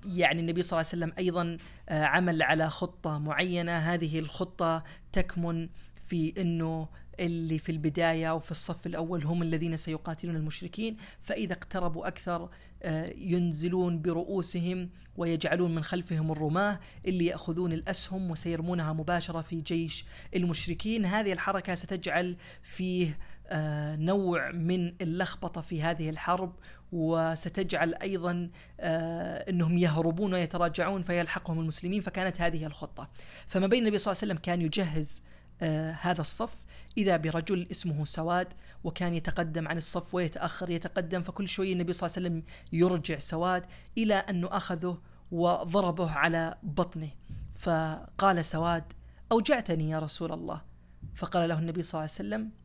يعني 0.05 0.41
النبي 0.41 0.63
صلى 0.63 0.81
الله 0.81 0.89
عليه 0.93 1.05
وسلم 1.05 1.13
أيضا 1.19 1.57
آه، 1.89 2.05
عمل 2.05 2.43
على 2.43 2.71
خطة 2.71 3.19
معينة. 3.19 3.73
هذه 3.73 4.19
الخطة 4.19 4.85
تكمن 5.13 5.69
في 6.07 6.35
إنه 6.39 6.89
اللي 7.21 7.59
في 7.59 7.73
البداية 7.73 8.31
أو 8.31 8.39
في 8.39 8.51
الصف 8.51 8.87
الأول 8.87 9.25
هم 9.25 9.43
الذين 9.43 9.77
سيقاتلون 9.77 10.37
المشركين. 10.37 10.97
فإذا 11.21 11.53
اقتربوا 11.53 12.07
أكثر 12.07 12.51
آه، 12.83 13.13
ينزلون 13.17 14.03
برؤوسهم 14.03 14.91
ويجعلون 15.17 15.75
من 15.75 15.85
خلفهم 15.85 16.33
الرماة 16.33 16.81
اللي 17.07 17.27
يأخذون 17.27 17.73
الأسهم 17.73 18.31
وسيرمونها 18.31 18.93
مباشرة 18.93 19.41
في 19.41 19.61
جيش 19.61 20.05
المشركين. 20.37 21.05
هذه 21.05 21.33
الحركة 21.33 21.75
ستجعل 21.75 22.37
فيه 22.63 23.09
آه، 23.09 23.17
نوع 23.97 24.51
من 24.51 24.95
اللخبطة 25.03 25.61
في 25.61 25.83
هذه 25.83 26.11
الحرب 26.11 26.53
وستجعل 26.93 27.95
أيضا 27.95 28.51
آه، 28.81 29.51
إنهم 29.51 29.79
يهربون 29.79 30.35
ويتراجعون 30.35 31.03
فيلحقهم 31.03 31.61
المسلمين 31.61 32.01
فكانت 32.01 32.41
هذه 32.41 32.67
الخطة. 32.67 33.11
فما 33.47 33.67
بين 33.67 33.83
النبي 33.83 33.99
صلى 33.99 34.13
الله 34.13 34.23
عليه 34.23 34.33
وسلم 34.33 34.43
كان 34.43 34.61
يجهز 34.61 35.23
هذا 36.01 36.21
الصف 36.21 36.57
إذا 36.99 37.17
برجل 37.17 37.67
اسمه 37.71 38.05
سواد 38.05 38.49
وكان 38.85 39.15
يتقدم 39.15 39.69
عن 39.69 39.79
الصف 39.79 40.15
ويتأخر 40.15 40.71
يتقدم 40.71 41.23
فكل 41.23 41.49
شوي 41.49 41.73
النبي 41.73 41.93
صلى 41.93 42.07
الله 42.07 42.17
عليه 42.17 42.29
وسلم 42.29 42.45
يرجع 42.73 43.19
سواد 43.19 43.67
إلى 43.99 44.15
أنه 44.15 44.49
أخذه 44.53 44.99
وضربه 45.31 46.11
على 46.11 46.59
بطنه. 46.63 47.11
فقال 47.55 48.45
سواد 48.45 48.93
أوجعتني 49.33 49.91
يا 49.91 49.99
رسول 49.99 50.33
الله. 50.33 50.63
فقال 51.15 51.49
له 51.49 51.59
النبي 51.59 51.83
صلى 51.83 51.99
الله 51.99 52.01
عليه 52.01 52.29
وسلم 52.29 52.62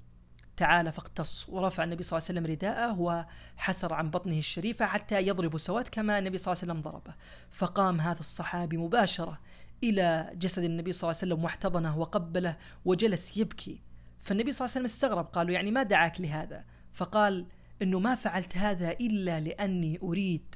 تعال 0.57 0.91
فاقتص. 0.91 1.49
ورفع 1.49 1.83
النبي 1.83 2.03
صلى 2.03 2.17
الله 2.17 2.27
عليه 2.29 2.39
وسلم 2.39 2.51
رداءه 2.53 2.99
وحسر 2.99 3.93
عن 3.93 4.09
بطنه 4.09 4.37
الشريفة 4.37 4.85
حتى 4.85 5.27
يضرب 5.27 5.57
سواد 5.57 5.87
كما 5.87 6.19
النبي 6.19 6.37
صلى 6.37 6.53
الله 6.53 6.63
عليه 6.63 6.73
وسلم 6.73 6.91
ضربه. 6.91 7.15
فقام 7.51 8.01
هذا 8.01 8.19
الصحابي 8.19 8.77
مباشرة 8.77 9.39
إلى 9.83 10.31
جسد 10.35 10.63
النبي 10.63 10.93
صلى 10.93 11.09
الله 11.09 11.19
عليه 11.21 11.33
وسلم 11.33 11.43
واحتضنه 11.43 11.97
وقبله 11.97 12.57
وجلس 12.85 13.37
يبكي. 13.37 13.81
فالنبي 14.19 14.51
صلى 14.51 14.65
الله 14.65 14.77
عليه 14.77 14.85
وسلم 14.85 14.85
استغرب 14.85 15.25
قالوا 15.25 15.51
يعني 15.53 15.71
ما 15.71 15.83
دعاك 15.83 16.21
لهذا؟ 16.21 16.65
فقال 16.93 17.47
إنه 17.81 17.99
ما 17.99 18.15
فعلت 18.15 18.57
هذا 18.57 18.91
إلا 18.91 19.39
لأني 19.39 19.99
أريد 20.03 20.55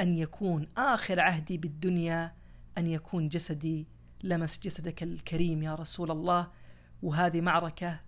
أن 0.00 0.18
يكون 0.18 0.66
آخر 0.76 1.20
عهدي 1.20 1.58
بالدنيا 1.58 2.34
أن 2.78 2.86
يكون 2.86 3.28
جسدي 3.28 3.88
لمس 4.22 4.58
جسدك 4.58 5.02
الكريم 5.02 5.62
يا 5.62 5.74
رسول 5.74 6.10
الله. 6.10 6.50
وهذه 7.02 7.40
معركة 7.40 8.00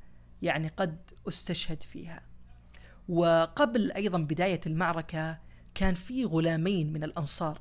يعني 0.45 0.69
قد 0.69 1.11
استشهد 1.29 1.83
فيها. 1.83 2.23
وقبل 3.09 3.93
أيضا 3.93 4.19
بداية 4.19 4.61
المعركة 4.67 5.39
كان 5.75 5.95
في 5.95 6.25
غلامين 6.25 6.93
من 6.93 7.05
الأنصار 7.05 7.61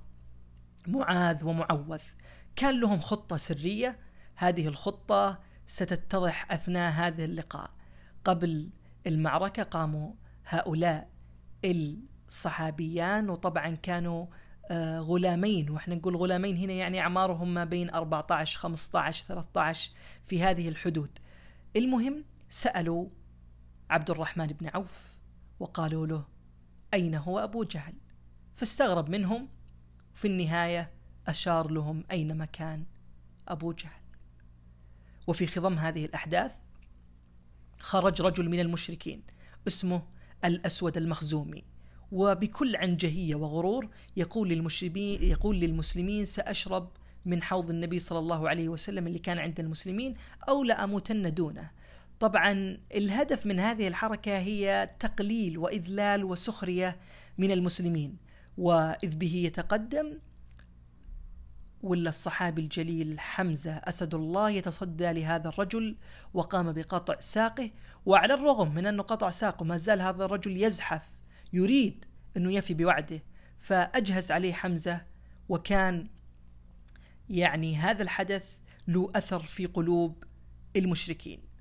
معاذ 0.88 1.46
ومعوذ. 1.46 2.02
كان 2.56 2.80
لهم 2.80 3.00
خطة 3.00 3.38
سرية 3.38 4.00
هذه 4.36 4.68
الخطة 4.68 5.40
ستتضح 5.68 6.52
أثناء 6.52 6.92
هذا 6.92 7.26
اللقاء. 7.26 7.72
قبل 8.26 8.70
المعركة 9.08 9.64
قاموا 9.64 10.14
هؤلاء 10.46 11.10
الصحابيان 11.66 13.30
وطبعا 13.30 13.76
كانوا 13.76 14.26
آه، 14.72 15.00
غلامين. 15.00 15.70
وإحنا 15.70 15.96
نقول 15.96 16.16
غلامين 16.16 16.58
هنا 16.58 16.74
يعني 16.74 17.00
أعمارهم 17.00 17.54
ما 17.54 17.64
بين 17.66 17.90
14 17.90 18.60
15 18.60 19.26
13 19.26 19.92
في 20.24 20.44
هذه 20.44 20.70
الحدود. 20.70 21.10
المهم 21.76 22.24
سألوا 22.54 23.10
عبد 23.90 24.10
الرحمن 24.10 24.48
بن 24.48 24.70
عوف 24.74 25.18
وقالوا 25.60 26.08
له 26.08 26.26
أين 26.94 27.16
هو 27.16 27.40
أبو 27.40 27.64
جهل؟ 27.64 27.94
فاستغرب 28.56 29.10
منهم 29.10 29.50
في 30.14 30.28
النهاية 30.28 30.92
أشار 31.28 31.72
لهم 31.72 32.04
أين 32.12 32.38
مكان 32.38 32.86
أبو 33.48 33.72
جهل. 33.72 34.02
وفي 35.28 35.48
خضم 35.48 35.74
هذه 35.74 36.06
الأحداث 36.06 36.52
خرج 37.80 38.22
رجل 38.22 38.50
من 38.50 38.60
المشركين 38.60 39.24
اسمه 39.68 40.02
الأسود 40.46 40.98
المخزومي 40.98 41.64
وبكل 42.12 42.76
عنجهية 42.76 43.36
وغرور 43.36 43.90
يقول 44.18 44.50
للمسلمين 44.50 45.24
يقول 45.24 45.60
للمسلمين 45.60 46.26
سأشرب 46.26 46.92
من 47.26 47.44
حوض 47.44 47.70
النبي 47.70 48.00
صلى 48.00 48.20
الله 48.20 48.50
عليه 48.50 48.70
وسلم 48.70 49.08
اللي 49.08 49.20
كان 49.20 49.40
عند 49.40 49.60
المسلمين 49.60 50.16
أو 50.50 50.64
لأموتن 50.64 51.34
دونه. 51.34 51.83
طبعا 52.20 52.78
الهدف 52.96 53.46
من 53.46 53.60
هذه 53.60 53.88
الحركة 53.88 54.38
هي 54.38 54.90
تقليل 55.00 55.58
وإذلال 55.58 56.24
وسخرية 56.24 56.98
من 57.38 57.52
المسلمين. 57.52 58.18
وإذ 58.58 59.16
به 59.16 59.36
يتقدم 59.36 60.20
ولا 61.82 62.10
الصحابي 62.10 62.62
الجليل 62.62 63.20
حمزة 63.20 63.72
أسد 63.74 64.16
الله 64.16 64.50
يتصدى 64.50 65.12
لهذا 65.12 65.50
الرجل 65.50 65.98
وقام 66.34 66.72
بقطع 66.72 67.20
ساقه. 67.20 67.72
وعلى 68.06 68.34
الرغم 68.34 68.76
من 68.76 68.86
أنه 68.86 69.04
قطع 69.04 69.30
ساقه 69.30 69.64
ما 69.64 69.78
زال 69.78 70.02
هذا 70.02 70.26
الرجل 70.26 70.64
يزحف 70.64 71.12
يريد 71.54 72.06
أنه 72.38 72.54
يفي 72.54 72.74
بوعده 72.74 73.24
فأجهز 73.60 74.32
عليه 74.32 74.54
حمزة. 74.54 75.02
وكان 75.50 76.08
يعني 77.30 77.76
هذا 77.76 78.04
الحدث 78.04 78.46
له 78.88 79.12
أثر 79.16 79.44
في 79.44 79.66
قلوب 79.66 80.24
المشركين. 80.76 81.53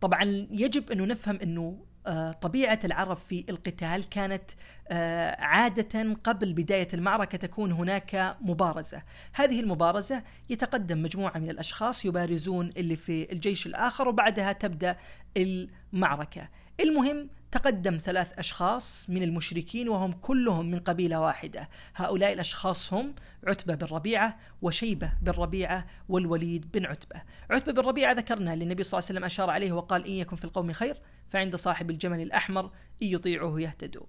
طبعا 0.00 0.46
يجب 0.50 0.90
أنه 0.90 1.04
نفهم 1.04 1.38
أنه 1.42 1.86
آه، 2.06 2.32
طبيعة 2.32 2.80
العرب 2.84 3.16
في 3.16 3.44
القتال 3.48 4.08
كانت 4.08 4.50
آه، 4.88 5.40
عادة 5.40 6.16
قبل 6.24 6.52
بداية 6.52 6.88
المعركة 6.94 7.38
تكون 7.38 7.72
هناك 7.72 8.36
مبارزة. 8.40 9.02
هذه 9.32 9.60
المبارزة 9.60 10.22
يتقدم 10.50 11.02
مجموعة 11.02 11.38
من 11.38 11.50
الأشخاص 11.50 12.04
يبارزون 12.04 12.70
اللي 12.76 12.96
في 12.96 13.32
الجيش 13.32 13.66
الآخر 13.66 14.08
وبعدها 14.08 14.52
تبدأ 14.52 14.96
المعركة. 15.36 16.48
المهم 16.80 17.28
تقدم 17.52 17.96
ثلاث 17.96 18.38
أشخاص 18.38 19.10
من 19.10 19.22
المشركين 19.22 19.88
وهم 19.88 20.12
كلهم 20.12 20.70
من 20.70 20.78
قبيلة 20.78 21.20
واحدة. 21.20 21.68
هؤلاء 21.94 22.32
الأشخاص 22.32 22.92
هم 22.92 23.14
عتبة 23.46 23.74
بن 23.74 23.86
ربيعة 23.86 24.38
وشيبة 24.62 25.12
بن 25.22 25.32
ربيعة 25.32 25.86
والوليد 26.08 26.72
بن 26.72 26.86
عتبة. 26.86 27.22
عتبة 27.50 27.72
بن 27.72 27.88
ربيعة 27.88 28.12
ذكرنا 28.12 28.56
للنبي 28.56 28.82
صلى 28.82 28.98
الله 28.98 29.08
عليه 29.08 29.18
وسلم 29.18 29.24
أشار 29.24 29.50
عليه 29.50 29.72
وقال 29.72 30.06
إن 30.06 30.12
يكن 30.12 30.36
في 30.36 30.44
القوم 30.44 30.72
خير 30.72 30.96
فعند 31.28 31.56
صاحب 31.56 31.90
الجمل 31.90 32.20
الأحمر 32.20 32.64
إن 33.02 33.06
يطيعوه 33.06 33.60
يهتدوا. 33.60 34.06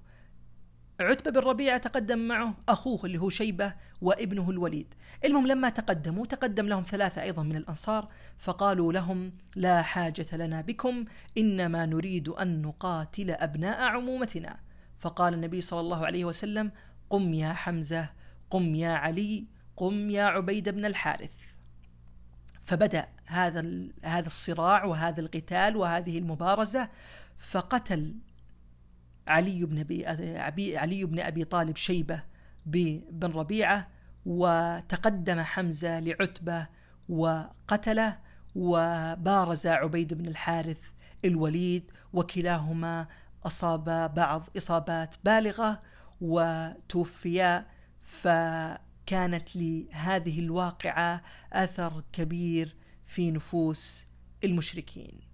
عتبة 0.99 1.31
بن 1.31 1.47
ربيعة 1.47 1.77
تقدم 1.77 2.19
معه 2.19 2.53
أخوه 2.69 3.05
اللي 3.05 3.17
هو 3.17 3.29
شيبة 3.29 3.73
وابنه 4.01 4.49
الوليد. 4.49 4.93
المهم 5.25 5.47
لما 5.47 5.69
تقدموا 5.69 6.25
تقدم 6.25 6.67
لهم 6.67 6.83
ثلاثة 6.83 7.21
أيضا 7.21 7.43
من 7.43 7.55
الأنصار 7.55 8.07
فقالوا 8.37 8.93
لهم 8.93 9.31
لا 9.55 9.81
حاجة 9.81 10.25
لنا 10.33 10.61
بكم 10.61 11.05
إنما 11.37 11.85
نريد 11.85 12.29
أن 12.29 12.61
نقاتل 12.61 13.31
أبناء 13.31 13.81
عمومتنا. 13.81 14.59
فقال 14.97 15.33
النبي 15.33 15.61
صلى 15.61 15.79
الله 15.79 16.05
عليه 16.05 16.25
وسلم 16.25 16.71
قم 17.09 17.33
يا 17.33 17.53
حمزة 17.53 18.09
قم 18.49 18.75
يا 18.75 18.91
علي 18.91 19.45
قم 19.75 20.09
يا 20.09 20.23
عبيد 20.23 20.69
بن 20.69 20.85
الحارث. 20.85 21.33
فبدأ 22.61 23.07
هذا 23.25 23.87
هذا 24.03 24.27
الصراع 24.27 24.85
وهذا 24.85 25.21
القتال 25.21 25.77
وهذه 25.77 26.17
المبارزة 26.17 26.89
فقتل 27.37 28.15
علي 29.27 29.65
بن 29.65 29.79
ابي 29.79 30.77
علي 30.77 31.05
بن 31.05 31.19
أبي 31.19 31.43
طالب 31.43 31.75
شيبة 31.75 32.23
بن 32.65 33.31
ربيعة 33.31 33.87
وتقدم 34.25 35.39
حمزة 35.39 35.99
لعتبة 35.99 36.67
وقتلة 37.09 38.19
وبارز 38.55 39.67
عبيد 39.67 40.13
بن 40.13 40.25
الحارث 40.25 40.81
الوليد 41.25 41.91
وكلاهما 42.13 43.07
أصاب 43.45 44.13
بعض 44.13 44.49
إصابات 44.57 45.15
بالغة 45.23 45.79
وتوفيا 46.21 47.65
فكانت 47.99 49.55
لهذه 49.55 50.39
الواقعة 50.39 51.23
أثر 51.53 52.03
كبير 52.13 52.75
في 53.05 53.31
نفوس 53.31 54.07
المشركين. 54.43 55.26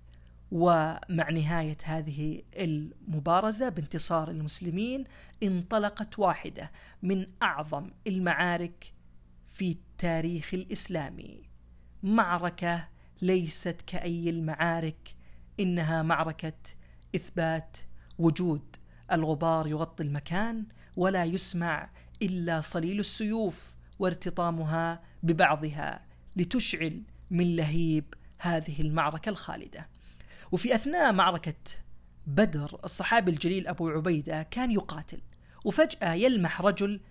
ومع 0.53 1.29
نهاية 1.29 1.77
هذه 1.83 2.41
المبارزة 2.55 3.69
بانتصار 3.69 4.29
المسلمين 4.31 5.03
انطلقت 5.43 6.19
واحدة 6.19 6.71
من 7.03 7.25
أعظم 7.43 7.89
المعارك 8.07 8.93
في 9.45 9.71
التاريخ 9.71 10.53
الإسلامي. 10.53 11.41
معركة 12.03 12.87
ليست 13.21 13.81
كأي 13.87 14.29
المعارك 14.29 15.15
إنها 15.59 16.01
معركة 16.01 16.53
إثبات 17.15 17.77
وجود 18.17 18.75
الغبار 19.11 19.67
يغطي 19.67 20.03
المكان 20.03 20.65
ولا 20.95 21.23
يسمع 21.23 21.89
إلا 22.21 22.61
صليل 22.61 22.99
السيوف 22.99 23.75
وارتطامها 23.99 25.01
ببعضها 25.23 26.05
لتشعل 26.35 27.03
من 27.31 27.55
لهيب 27.55 28.13
هذه 28.39 28.81
المعركة 28.81 29.29
الخالدة. 29.29 29.92
وفي 30.53 30.75
أثناء 30.75 31.13
معركة 31.13 31.53
بدر 32.27 32.79
الصحابي 32.83 33.31
الجليل 33.31 33.67
أبو 33.67 33.89
عبيدة 33.89 34.43
كان 34.43 34.71
يقاتل 34.71 35.21
وفجأة 35.65 36.13
يلمح 36.13 36.61
رجل 36.61 37.01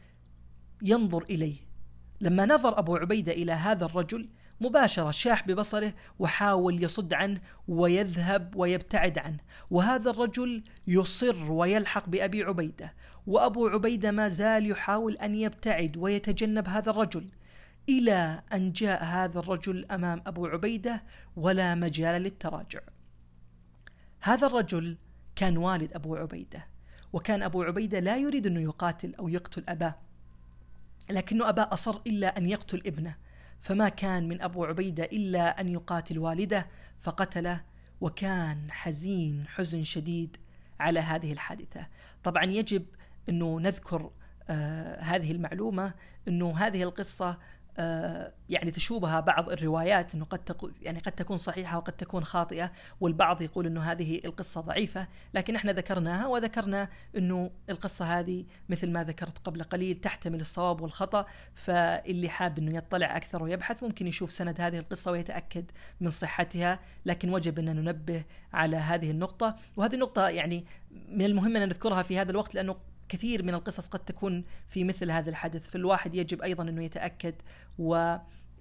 ينظر 0.82 1.22
إليه. 1.22 1.56
لما 2.20 2.46
نظر 2.46 2.78
أبو 2.78 2.96
عبيدة 2.96 3.32
إلى 3.32 3.52
هذا 3.52 3.84
الرجل 3.84 4.28
مباشرة 4.60 5.10
شاح 5.10 5.46
ببصره 5.46 5.94
وحاول 6.18 6.84
يصد 6.84 7.14
عنه 7.14 7.40
ويذهب 7.68 8.56
ويبتعد 8.56 9.18
عنه. 9.18 9.38
وهذا 9.70 10.10
الرجل 10.10 10.62
يصر 10.86 11.52
ويلحق 11.52 12.08
بأبي 12.08 12.42
عبيدة 12.42 12.94
وأبو 13.26 13.68
عبيدة 13.68 14.10
ما 14.10 14.28
زال 14.28 14.70
يحاول 14.70 15.16
أن 15.16 15.34
يبتعد 15.34 15.96
ويتجنب 15.96 16.68
هذا 16.68 16.90
الرجل 16.90 17.30
إلى 17.88 18.42
أن 18.52 18.72
جاء 18.72 19.04
هذا 19.04 19.38
الرجل 19.38 19.86
أمام 19.90 20.22
أبو 20.26 20.46
عبيدة 20.46 21.02
ولا 21.36 21.74
مجال 21.74 22.22
للتراجع. 22.22 22.80
هذا 24.22 24.46
الرجل 24.46 24.96
كان 25.36 25.56
والد 25.56 25.92
أبو 25.92 26.16
عبيدة 26.16 26.66
وكان 27.12 27.42
أبو 27.42 27.62
عبيدة 27.62 28.00
لا 28.00 28.16
يريد 28.16 28.46
أنه 28.46 28.60
يقاتل 28.60 29.14
أو 29.14 29.28
يقتل 29.28 29.64
أباه 29.68 29.94
لكنه 31.10 31.48
أباه 31.48 31.68
أصر 31.72 32.00
إلا 32.06 32.38
أن 32.38 32.48
يقتل 32.48 32.82
ابنه 32.86 33.16
فما 33.60 33.88
كان 33.88 34.28
من 34.28 34.42
أبو 34.42 34.64
عبيدة 34.64 35.04
إلا 35.04 35.60
أن 35.60 35.68
يقاتل 35.68 36.18
والده 36.18 36.66
فقتله 37.00 37.60
وكان 38.00 38.70
حزين 38.70 39.44
حزن 39.48 39.84
شديد 39.84 40.36
على 40.80 41.00
هذه 41.00 41.32
الحادثة. 41.32 41.86
طبعا 42.22 42.44
يجب 42.44 42.86
أنه 43.28 43.60
نذكر 43.60 44.10
آه 44.48 45.00
هذه 45.00 45.32
المعلومة 45.32 45.94
أنه 46.28 46.58
هذه 46.58 46.82
القصة 46.82 47.38
يعني 48.48 48.70
تشوبها 48.70 49.20
بعض 49.20 49.50
الروايات 49.50 50.14
إنه 50.14 50.24
قد 50.24 50.38
تكون 50.38 50.72
يعني 50.82 50.98
قد 50.98 51.12
تكون 51.12 51.36
صحيحة 51.36 51.76
وقد 51.78 51.92
تكون 51.92 52.24
خاطئة 52.24 52.72
والبعض 53.00 53.42
يقول 53.42 53.66
إنه 53.66 53.82
هذه 53.82 54.20
القصة 54.24 54.60
ضعيفة 54.60 55.08
لكن 55.34 55.56
إحنا 55.56 55.72
ذكرناها 55.72 56.26
وذكرنا 56.26 56.88
إنه 57.16 57.50
القصة 57.70 58.18
هذه 58.18 58.44
مثل 58.68 58.90
ما 58.90 59.04
ذكرت 59.04 59.38
قبل 59.38 59.62
قليل 59.62 59.94
تحتمل 59.94 60.40
الصواب 60.40 60.80
والخطأ 60.80 61.26
فاللي 61.54 62.28
حاب 62.28 62.58
إنه 62.58 62.76
يطلع 62.76 63.16
أكثر 63.16 63.42
ويبحث 63.42 63.82
ممكن 63.82 64.06
يشوف 64.06 64.32
سند 64.32 64.60
هذه 64.60 64.78
القصة 64.78 65.10
ويتأكد 65.10 65.70
من 66.00 66.10
صحتها 66.10 66.78
لكن 67.06 67.30
وجب 67.30 67.58
ان 67.58 67.76
ننبه 67.76 68.24
على 68.52 68.76
هذه 68.76 69.10
النقطة 69.10 69.56
وهذه 69.76 69.94
النقطة 69.94 70.28
يعني 70.28 70.64
من 71.08 71.24
المهم 71.24 71.56
أن 71.56 71.68
نذكرها 71.68 72.02
في 72.02 72.18
هذا 72.18 72.30
الوقت 72.30 72.54
لأنه 72.54 72.76
كثير 73.12 73.42
من 73.42 73.54
القصص 73.54 73.86
قد 73.86 73.98
تكون 73.98 74.44
في 74.68 74.84
مثل 74.84 75.10
هذا 75.10 75.30
الحدث 75.30 75.70
فالواحد 75.70 76.14
يجب 76.14 76.42
أيضا 76.42 76.62
أنه 76.62 76.84
يتأكد 76.84 77.34
و 77.78 78.16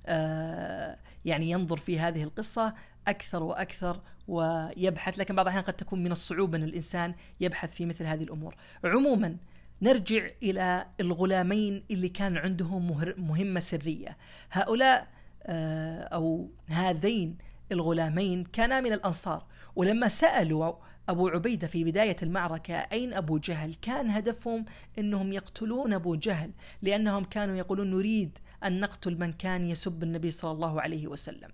آه، 0.05 0.97
يعني 1.25 1.51
ينظر 1.51 1.77
في 1.77 1.99
هذه 1.99 2.23
القصة 2.23 2.73
أكثر 3.07 3.43
وأكثر 3.43 4.01
ويبحث 4.27 5.19
لكن 5.19 5.35
بعض 5.35 5.45
الأحيان 5.45 5.63
قد 5.63 5.73
تكون 5.73 6.03
من 6.03 6.11
الصعوبة 6.11 6.57
أن 6.57 6.63
الإنسان 6.63 7.15
يبحث 7.39 7.73
في 7.73 7.85
مثل 7.85 8.05
هذه 8.05 8.23
الأمور. 8.23 8.55
عموما 8.83 9.37
نرجع 9.81 10.27
إلى 10.43 10.87
الغلامين 10.99 11.83
اللي 11.91 12.09
كان 12.09 12.37
عندهم 12.37 13.13
مهمة 13.17 13.59
سرية. 13.59 14.17
هؤلاء 14.51 15.07
آه، 15.43 16.01
أو 16.01 16.49
هذين 16.67 17.37
الغلامين 17.71 18.43
كانا 18.43 18.81
من 18.81 18.93
الأنصار 18.93 19.45
ولما 19.75 20.07
سألوا 20.07 20.73
أبو 21.09 21.27
عبيدة 21.27 21.67
في 21.67 21.83
بداية 21.83 22.15
المعركة 22.23 22.73
أين 22.73 23.13
أبو 23.13 23.37
جهل؟ 23.37 23.75
كان 23.75 24.09
هدفهم 24.09 24.65
أنهم 24.97 25.33
يقتلون 25.33 25.93
أبو 25.93 26.15
جهل 26.15 26.51
لأنهم 26.81 27.23
كانوا 27.23 27.55
يقولون 27.55 27.91
نريد 27.91 28.39
أن 28.63 28.79
نقتل 28.79 29.19
من 29.19 29.33
كان 29.33 29.67
يسب 29.67 30.03
النبي 30.03 30.31
صلى 30.31 30.51
الله 30.51 30.81
عليه 30.81 31.07
وسلم. 31.07 31.49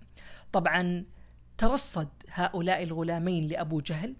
طبعا 0.52 1.04
ترصد 1.58 2.08
هؤلاء 2.28 2.82
الغلامين 2.82 3.48
لأبو 3.48 3.80
جهل 3.80 4.14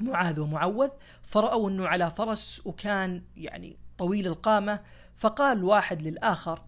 معاذ 0.00 0.40
ومعوذ 0.40 0.88
فرأوا 1.22 1.70
أنه 1.70 1.88
على 1.88 2.10
فرس 2.10 2.62
وكان 2.64 3.22
يعني 3.36 3.76
طويل 3.98 4.26
القامة 4.26 4.80
فقال 5.16 5.64
واحد 5.64 6.02
للآخر 6.02 6.62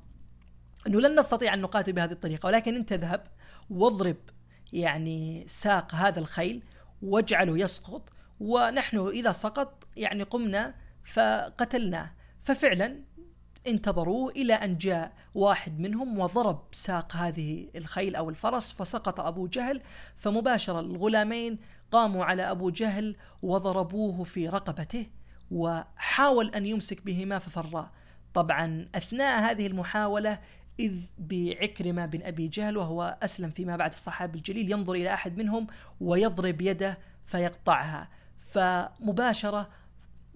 أنه 0.86 1.00
لن 1.00 1.18
نستطيع 1.18 1.54
أن 1.54 1.60
نقاتل 1.60 1.92
بهذه 1.92 2.12
الطريقة 2.12 2.46
ولكن 2.46 2.74
أنت 2.74 2.92
اذهب 2.92 3.26
واضرب 3.70 4.16
يعني 4.72 5.44
ساق 5.46 5.94
هذا 5.94 6.18
الخيل 6.20 6.62
واجعله 7.02 7.58
يسقط. 7.58 8.12
ونحن 8.40 9.08
إذا 9.08 9.32
سقط 9.32 9.86
يعني 9.96 10.22
قمنا 10.22 10.74
فقتلناه. 11.04 12.10
ففعلا 12.38 13.00
انتظروه 13.66 14.30
إلى 14.30 14.54
أن 14.54 14.78
جاء 14.78 15.12
واحد 15.34 15.80
منهم 15.80 16.18
وضرب 16.18 16.64
ساق 16.72 17.16
هذه 17.16 17.68
الخيل 17.76 18.16
أو 18.16 18.30
الفرس 18.30 18.72
فسقط 18.72 19.20
أبو 19.20 19.46
جهل. 19.46 19.80
فمباشرة 20.16 20.80
الغلامين 20.80 21.58
قاموا 21.90 22.24
على 22.24 22.50
أبو 22.50 22.70
جهل 22.70 23.16
وضربوه 23.42 24.24
في 24.24 24.48
رقبته 24.48 25.06
وحاول 25.50 26.50
أن 26.54 26.66
يمسك 26.66 27.02
بهما 27.02 27.38
ففرا. 27.38 27.90
طبعا 28.34 28.88
أثناء 28.94 29.50
هذه 29.50 29.66
المحاولة 29.66 30.38
إذ 30.80 31.00
بعكرمة 31.18 32.06
بن 32.06 32.22
أبي 32.22 32.48
جهل 32.48 32.76
وهو 32.76 33.18
أسلم 33.22 33.50
فيما 33.50 33.76
بعد 33.76 33.90
الصحابي 33.90 34.38
الجليل 34.38 34.72
ينظر 34.72 34.92
إلى 34.92 35.14
أحد 35.14 35.38
منهم 35.38 35.66
ويضرب 36.00 36.60
يده 36.60 36.98
فيقطعها. 37.26 38.08
فمباشرة 38.36 39.68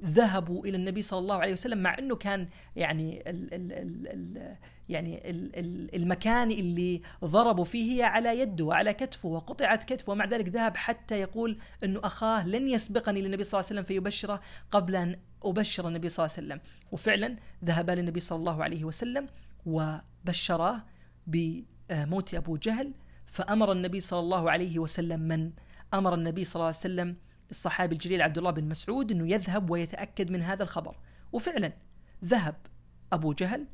ذهبوا 0.04 0.66
إلى 0.66 0.76
النبي 0.76 1.02
صلى 1.02 1.18
الله 1.18 1.34
عليه 1.36 1.52
وسلم 1.52 1.78
مع 1.78 1.98
إنه 1.98 2.16
كان 2.16 2.48
يعني 2.76 3.30
ال 3.30 3.54
ال 3.54 3.72
ال 3.72 4.08
ال 4.08 4.56
يعني 4.88 5.30
ال 5.30 5.56
ال 5.56 5.96
المكان 5.96 6.50
اللي 6.50 7.02
ضربوا 7.24 7.64
فيه 7.64 7.96
هي 7.96 8.02
على 8.02 8.38
يده 8.38 8.64
وعلى 8.64 8.94
كتفه 8.94 9.28
وقطعت 9.28 9.84
كتفه 9.84 10.12
ومع 10.12 10.24
ذلك 10.24 10.48
ذهب 10.48 10.76
حتى 10.76 11.20
يقول 11.20 11.58
إنه 11.84 12.00
أخاه 12.04 12.48
لن 12.48 12.68
يسبقني 12.68 13.22
للنبي 13.22 13.44
صلى 13.44 13.58
الله 13.60 13.68
عليه 13.70 13.80
وسلم 13.80 13.84
فيبشره 13.84 14.40
قبل 14.70 14.96
أن 14.96 15.16
أبشر 15.44 15.88
النبي 15.88 16.08
صلى 16.08 16.26
الله 16.26 16.36
عليه 16.36 16.46
وسلم. 16.46 16.60
وفعلا 16.92 17.36
ذهب 17.64 17.90
للنبي 17.90 18.20
صلى 18.20 18.38
الله 18.38 18.64
عليه 18.64 18.84
وسلم 18.84 19.26
وبشراه 19.66 20.84
بموت 21.26 22.34
أبو 22.34 22.56
جهل 22.56 22.94
فأمر 23.26 23.72
النبي 23.72 24.00
صلى 24.00 24.20
الله 24.20 24.50
عليه 24.50 24.78
وسلم 24.78 25.20
من؟ 25.20 25.52
أمر 25.94 26.14
النبي 26.14 26.44
صلى 26.44 26.54
الله 26.54 26.66
عليه 26.66 26.76
وسلم 26.76 27.16
الصحابي 27.50 27.94
الجليل 27.94 28.22
عبد 28.22 28.38
الله 28.38 28.50
بن 28.50 28.68
مسعود 28.68 29.10
أنه 29.10 29.28
يذهب 29.28 29.70
ويتأكد 29.70 30.30
من 30.30 30.42
هذا 30.42 30.62
الخبر. 30.62 30.96
وفعلا 31.32 31.72
ذهب 32.24 32.54
أبو 33.12 33.32
جهل 33.32 33.66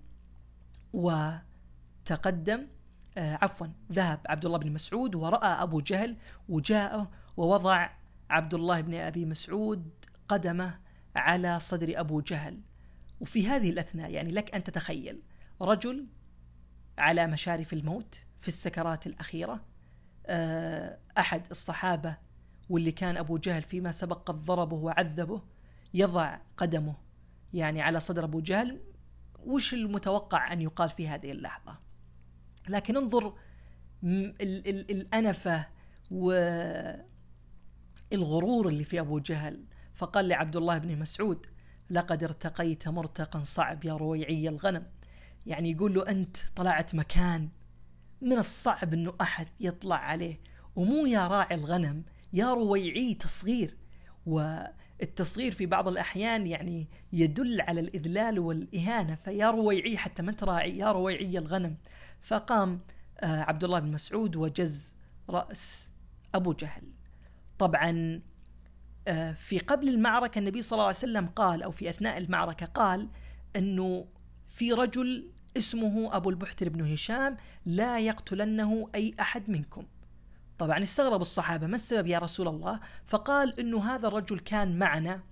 وتقدم 0.92 2.66
آه 3.18 3.38
عفوا 3.42 3.66
ذهب 3.92 4.20
عبد 4.26 4.46
الله 4.46 4.58
بن 4.58 4.72
مسعود 4.72 5.14
ورأى 5.14 5.62
أبو 5.62 5.80
جهل 5.80 6.16
وجاءه 6.48 7.10
ووضع 7.36 7.90
عبد 8.30 8.54
الله 8.54 8.80
بن 8.80 8.94
أبي 8.94 9.24
مسعود 9.24 9.90
قدمه 10.28 10.78
على 11.16 11.60
صدر 11.60 12.00
أبو 12.00 12.20
جهل. 12.20 12.60
وفي 13.20 13.48
هذه 13.48 13.70
الأثناء 13.70 14.10
يعني 14.10 14.30
لك 14.30 14.54
أن 14.54 14.64
تتخيل 14.64 15.22
رجل 15.60 16.06
على 16.98 17.26
مشارف 17.26 17.72
الموت 17.72 18.24
في 18.38 18.48
السكرات 18.48 19.06
الأخيرة. 19.06 19.64
آه، 20.26 20.98
أحد 21.18 21.42
الصحابة 21.50 22.16
واللي 22.68 22.92
كان 22.92 23.16
أبو 23.16 23.38
جهل 23.38 23.62
فيما 23.62 23.92
سبق 23.92 24.28
قد 24.28 24.44
ضربه 24.44 24.76
وعذبه 24.76 25.42
يضع 25.94 26.38
قدمه 26.56 26.94
يعني 27.54 27.82
على 27.82 28.00
صدر 28.00 28.24
أبو 28.24 28.40
جهل. 28.40 28.80
وش 29.38 29.74
المتوقع 29.74 30.52
أن 30.52 30.60
يقال 30.60 30.90
في 30.90 31.08
هذه 31.08 31.32
اللحظة؟ 31.32 31.78
لكن 32.68 32.96
انظر 32.96 33.34
الأنفة 34.90 35.66
والغرور 36.10 37.04
اللي 38.68 38.84
في 38.84 39.00
أبو 39.00 39.18
جهل. 39.18 39.64
فقال 39.94 40.28
لعبد 40.28 40.56
الله 40.56 40.78
بن 40.78 40.98
مسعود 40.98 41.46
لقد 41.90 42.24
ارتقيت 42.24 42.88
مرتقا 42.88 43.40
صعب 43.40 43.84
يا 43.84 43.92
رويعي 43.92 44.48
الغنم. 44.48 44.86
يعني 45.46 45.70
يقول 45.70 45.94
له 45.94 46.08
أنت 46.08 46.36
طلعت 46.56 46.94
مكان 46.94 47.48
من 48.20 48.38
الصعب 48.38 48.94
أنه 48.94 49.14
أحد 49.20 49.48
يطلع 49.60 49.96
عليه. 49.96 50.40
ومو 50.76 51.06
يا 51.06 51.28
راعي 51.28 51.54
الغنم 51.54 52.04
يا 52.32 52.54
رويعي 52.54 53.14
تصغير. 53.14 53.76
والتصغير 54.26 55.52
في 55.52 55.66
بعض 55.66 55.88
الأحيان 55.88 56.46
يعني 56.46 56.88
يدل 57.12 57.60
على 57.60 57.80
الإذلال 57.80 58.38
والإهانة. 58.38 59.14
فيا 59.14 59.50
رويعي 59.50 59.96
حتى 59.96 60.22
ما 60.22 60.32
تراعي 60.32 60.78
يا 60.78 60.92
رويعي 60.92 61.38
الغنم. 61.38 61.76
فقام 62.20 62.80
آه، 63.20 63.42
عبد 63.42 63.64
الله 63.64 63.78
بن 63.78 63.92
مسعود 63.92 64.36
وجز 64.36 64.96
رأس 65.30 65.90
أبو 66.34 66.52
جهل. 66.52 66.82
طبعا 67.58 68.20
آه، 69.08 69.32
في 69.32 69.58
قبل 69.58 69.88
المعركة 69.88 70.38
النبي 70.38 70.62
صلى 70.62 70.76
الله 70.76 70.86
عليه 70.86 70.96
وسلم 70.96 71.26
قال 71.26 71.62
أو 71.62 71.70
في 71.70 71.90
أثناء 71.90 72.18
المعركة 72.18 72.66
قال 72.66 73.08
أنه 73.56 74.06
في 74.58 74.72
رجل 74.72 75.30
اسمه 75.56 76.16
أبو 76.16 76.30
البحتر 76.30 76.68
بن 76.68 76.92
هشام 76.92 77.36
لا 77.66 77.98
يقتلنه 77.98 78.88
أي 78.94 79.14
أحد 79.20 79.50
منكم. 79.50 79.86
طبعا 80.58 80.82
استغرب 80.82 81.20
الصحابة 81.20 81.66
ما 81.66 81.74
السبب 81.74 82.06
يا 82.06 82.18
رسول 82.18 82.48
الله؟ 82.48 82.80
فقال 83.06 83.60
أنه 83.60 83.94
هذا 83.94 84.08
الرجل 84.08 84.38
كان 84.38 84.78
معنا 84.78 85.22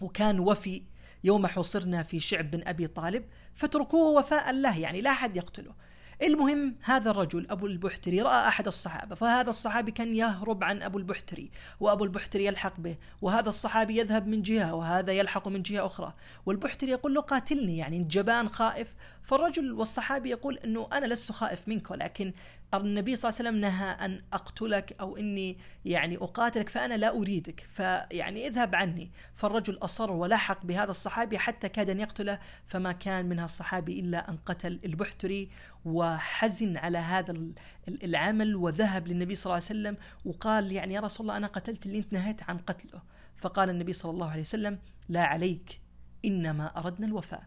وكان 0.00 0.40
وفي 0.40 0.82
يوم 1.24 1.46
حصرنا 1.46 2.02
في 2.02 2.20
شعب 2.20 2.50
بن 2.50 2.68
أبي 2.68 2.86
طالب 2.86 3.24
فاتركوه 3.54 4.18
وفاء 4.18 4.52
له 4.52 4.78
يعني 4.78 5.00
لا 5.00 5.10
أحد 5.10 5.36
يقتله. 5.36 5.74
المهم 6.22 6.74
هذا 6.82 7.10
الرجل 7.10 7.46
أبو 7.50 7.66
البحتري 7.66 8.22
رأى 8.22 8.48
أحد 8.48 8.66
الصحابة 8.66 9.14
فهذا 9.14 9.50
الصحابي 9.50 9.90
كان 9.90 10.16
يهرب 10.16 10.64
عن 10.64 10.82
أبو 10.82 10.98
البحتري 10.98 11.50
وأبو 11.80 12.04
البحتري 12.04 12.44
يلحق 12.46 12.80
به 12.80 12.96
وهذا 13.22 13.48
الصحابي 13.48 13.98
يذهب 13.98 14.26
من 14.26 14.42
جهة 14.42 14.74
وهذا 14.74 15.12
يلحق 15.12 15.48
من 15.48 15.62
جهة 15.62 15.86
أخرى. 15.86 16.12
والبحتري 16.46 16.90
يقول 16.90 17.14
له 17.14 17.20
قاتلني 17.20 17.78
يعني 17.78 18.02
جبان 18.02 18.48
خائف. 18.48 18.94
فالرجل 19.24 19.72
والصحابي 19.72 20.30
يقول 20.30 20.58
أنه 20.58 20.88
أنا 20.92 21.06
لست 21.06 21.32
خائف 21.32 21.68
منك 21.68 21.90
ولكن 21.90 22.32
النبي 22.74 23.16
صلى 23.16 23.28
الله 23.28 23.40
عليه 23.40 23.50
وسلم 23.50 23.60
نهى 23.60 23.90
أن 23.90 24.22
أقتلك 24.32 24.96
أو 25.00 25.16
إني 25.16 25.58
يعني 25.84 26.16
أقاتلك 26.16 26.68
فأنا 26.68 26.94
لا 26.94 27.16
أريدك. 27.16 27.60
فيعني 27.60 28.46
اذهب 28.46 28.74
عني. 28.74 29.10
فالرجل 29.34 29.78
أصر 29.78 30.10
ولحق 30.10 30.66
بهذا 30.66 30.90
الصحابي 30.90 31.38
حتى 31.38 31.68
كاد 31.68 31.90
أن 31.90 32.00
يقتله 32.00 32.38
فما 32.64 32.92
كان 32.92 33.26
منها 33.26 33.44
الصحابي 33.44 34.00
إلا 34.00 34.30
أن 34.30 34.36
قتل 34.36 34.78
البحتري 34.84 35.50
وحزن 35.84 36.76
على 36.76 36.98
هذا 36.98 37.34
العمل 37.88 38.56
وذهب 38.56 39.08
للنبي 39.08 39.34
صلى 39.34 39.44
الله 39.44 39.54
عليه 39.54 39.80
وسلم 39.80 39.96
وقال 40.24 40.72
يعني 40.72 40.94
يا 40.94 41.00
رسول 41.00 41.26
الله 41.26 41.36
أنا 41.36 41.46
قتلت 41.46 41.86
اللي 41.86 41.98
أنت 41.98 42.12
نهيت 42.12 42.42
عن 42.42 42.58
قتله. 42.58 43.02
فقال 43.36 43.70
النبي 43.70 43.92
صلى 43.92 44.10
الله 44.10 44.30
عليه 44.30 44.40
وسلم 44.40 44.78
لا 45.08 45.22
عليك 45.22 45.80
إنما 46.24 46.78
أردنا 46.78 47.06
الوفاء. 47.06 47.42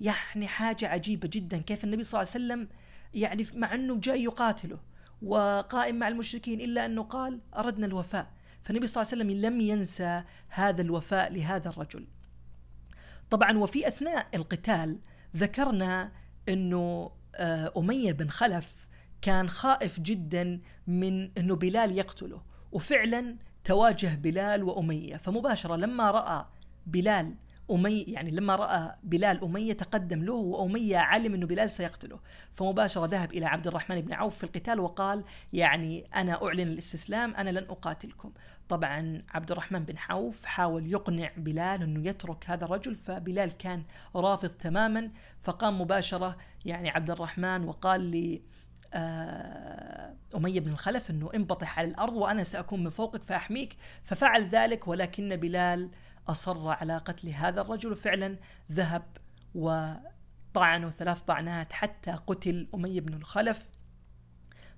يعني 0.00 0.48
حاجة 0.48 0.88
عجيبة 0.88 1.28
جدا 1.32 1.58
كيف 1.58 1.84
النبي 1.84 2.04
صلى 2.04 2.22
الله 2.22 2.32
عليه 2.34 2.44
وسلم 2.44 2.68
يعني 3.14 3.46
مع 3.54 3.74
أنه 3.74 4.00
جاي 4.00 4.22
يقاتله 4.22 4.78
وقائم 5.22 5.96
مع 5.96 6.08
المشركين 6.08 6.60
إلا 6.60 6.86
أنه 6.86 7.02
قال 7.02 7.40
أردنا 7.56 7.86
الوفاء. 7.86 8.32
فالنبي 8.62 8.86
صلى 8.86 9.02
الله 9.02 9.12
عليه 9.12 9.24
وسلم 9.24 9.40
لم 9.40 9.60
ينسى 9.60 10.22
هذا 10.48 10.82
الوفاء 10.82 11.32
لهذا 11.32 11.68
الرجل. 11.68 12.06
طبعا 13.30 13.58
وفي 13.58 13.88
أثناء 13.88 14.26
القتال 14.34 14.98
ذكرنا 15.36 16.12
أنه 16.48 17.10
آه، 17.34 17.72
أمية 17.76 18.12
بن 18.12 18.28
خلف 18.28 18.88
كان 19.22 19.48
خائف 19.48 20.00
جدا 20.00 20.60
من 20.86 21.30
أنه 21.38 21.56
بلال 21.56 21.98
يقتله. 21.98 22.42
وفعلا 22.72 23.36
تواجه 23.64 24.14
بلال 24.14 24.62
وأمية. 24.62 25.16
فمباشرة 25.16 25.76
لما 25.76 26.10
رأى 26.10 26.46
بلال 26.86 27.34
أمية 27.70 28.04
يعني 28.08 28.30
لما 28.30 28.56
رأى 28.56 28.94
بلال 29.02 29.44
أمية 29.44 29.72
تقدم 29.72 30.24
له 30.24 30.32
وأمية 30.32 30.98
علم 30.98 31.34
أنه 31.34 31.46
بلال 31.46 31.70
سيقتله. 31.70 32.20
فمباشرة 32.52 33.06
ذهب 33.06 33.32
إلى 33.32 33.46
عبد 33.46 33.66
الرحمن 33.66 34.00
بن 34.00 34.12
عوف 34.12 34.36
في 34.36 34.44
القتال 34.44 34.80
وقال 34.80 35.24
يعني 35.52 36.06
أنا 36.14 36.44
أعلن 36.44 36.60
الاستسلام 36.60 37.34
أنا 37.34 37.50
لن 37.50 37.66
أقاتلكم. 37.70 38.32
طبعا 38.68 39.22
عبد 39.30 39.50
الرحمن 39.50 39.84
بن 39.84 39.94
عوف 40.08 40.44
حاول 40.44 40.92
يقنع 40.92 41.28
بلال 41.36 41.82
أنه 41.82 42.08
يترك 42.08 42.44
هذا 42.50 42.64
الرجل 42.64 42.94
فبلال 42.94 43.56
كان 43.56 43.82
رافض 44.16 44.48
تماما. 44.48 45.10
فقام 45.42 45.80
مباشرة 45.80 46.36
يعني 46.64 46.90
عبد 46.90 47.10
الرحمن 47.10 47.64
وقال 47.64 48.00
لي 48.00 48.42
آه، 48.94 50.14
أمية 50.36 50.60
بن 50.60 50.70
الخلف 50.70 51.10
أنه 51.10 51.30
انبطح 51.34 51.78
على 51.78 51.88
الأرض 51.88 52.16
وأنا 52.16 52.44
سأكون 52.44 52.84
من 52.84 52.90
فوقك 52.90 53.22
فأحميك. 53.22 53.76
ففعل 54.04 54.48
ذلك 54.48 54.88
ولكن 54.88 55.36
بلال 55.36 55.90
أصر 56.28 56.68
على 56.68 56.98
قتل 56.98 57.28
هذا 57.28 57.60
الرجل 57.60 57.92
وفعلا 57.92 58.36
ذهب 58.72 59.02
وطعنه 59.54 60.90
ثلاث 60.90 61.20
طعنات 61.20 61.72
حتى 61.72 62.10
قتل 62.10 62.68
أمية 62.74 63.00
بن 63.00 63.14
الخلف. 63.14 63.68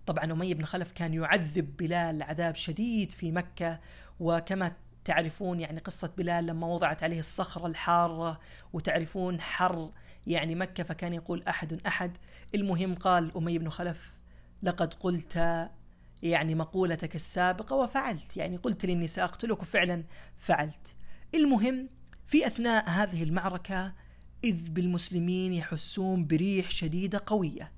طبعا 0.07 0.33
أمية 0.33 0.55
بن 0.55 0.65
خلف 0.65 0.93
كان 0.93 1.15
يعذب 1.15 1.77
بلال 1.77 2.23
عذاب 2.23 2.55
شديد 2.55 3.13
في 3.13 3.33
مكة 3.33 3.81
وكما 4.21 4.73
تعرفون 5.05 5.61
يعني 5.61 5.81
قصة 5.81 6.13
بلال 6.19 6.47
لما 6.47 6.67
وضعت 6.67 7.03
عليه 7.03 7.19
الصخرة 7.19 7.67
الحارة 7.67 8.41
وتعرفون 8.73 9.41
حر 9.41 9.93
يعني 10.27 10.55
مكة 10.55 10.85
فكان 10.85 11.15
يقول 11.15 11.43
أحد 11.43 11.81
أحد. 11.87 12.17
المهم 12.55 12.95
قال 12.95 13.37
أمية 13.37 13.59
بن 13.59 13.69
خلف 13.69 14.15
لقد 14.63 14.95
قلت 14.95 15.69
يعني 16.23 16.55
مقولتك 16.55 17.15
السابقة 17.15 17.77
وفعلت 17.77 18.37
يعني 18.37 18.57
قلت 18.57 18.87
لي 18.87 18.93
إني 18.93 19.07
سأقتلك 19.07 19.63
وفعلا 19.63 20.05
فعلت. 20.37 20.98
المهم 21.35 21.89
في 22.27 22.47
أثناء 22.47 22.91
هذه 22.91 23.23
المعركة 23.23 23.93
إذ 24.45 24.71
بالمسلمين 24.71 25.55
يحسون 25.55 26.27
بريح 26.27 26.71
شديدة 26.71 27.21
قوية 27.27 27.73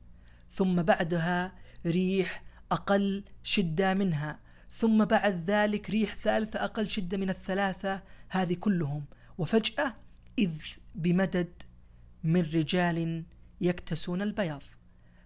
ثم 0.51 0.83
بعدها 0.83 1.53
ريح 1.87 2.43
أقل 2.73 3.25
شدة 3.43 3.95
منها 3.95 4.39
ثم 4.71 5.05
بعد 5.05 5.51
ذلك 5.51 5.91
ريح 5.91 6.15
ثالثة 6.15 6.65
أقل 6.65 6.89
شدة 6.89 7.17
من 7.19 7.31
الثلاثة 7.31 8.03
هذه 8.29 8.55
كلهم. 8.55 9.05
وفجأة 9.39 9.95
إذ 10.39 10.53
بمدد 10.95 11.63
من 12.25 12.41
رجال 12.41 13.25
يكتسون 13.61 14.23
البياض. 14.23 14.63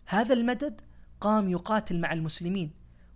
هذا 0.06 0.34
المدد 0.34 0.80
قام 1.20 1.50
يقاتل 1.50 2.00
مع 2.00 2.12
المسلمين 2.12 2.70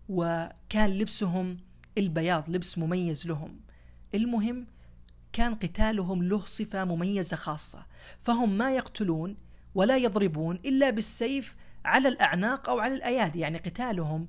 وكان 0.09 0.91
لبسهم 0.91 1.57
البياض 1.99 2.51
لبس 2.51 2.79
مميز 2.79 3.27
لهم. 3.27 3.61
المهم 4.15 4.67
كان 5.33 5.55
قتالهم 5.55 6.23
له 6.23 6.45
صفة 6.45 6.85
مميزة 6.85 7.37
خاصة 7.37 7.87
فهم 8.21 8.59
ما 8.59 8.75
يقتلون 8.75 9.37
ولا 9.75 9.97
يضربون 9.97 10.57
إلا 10.57 10.91
بالسيف 10.91 11.57
على 11.85 12.09
الأعناق 12.09 12.69
أو 12.69 12.79
على 12.79 12.95
الأيادي. 12.95 13.41
يعني 13.41 13.59
قتالهم 13.59 14.29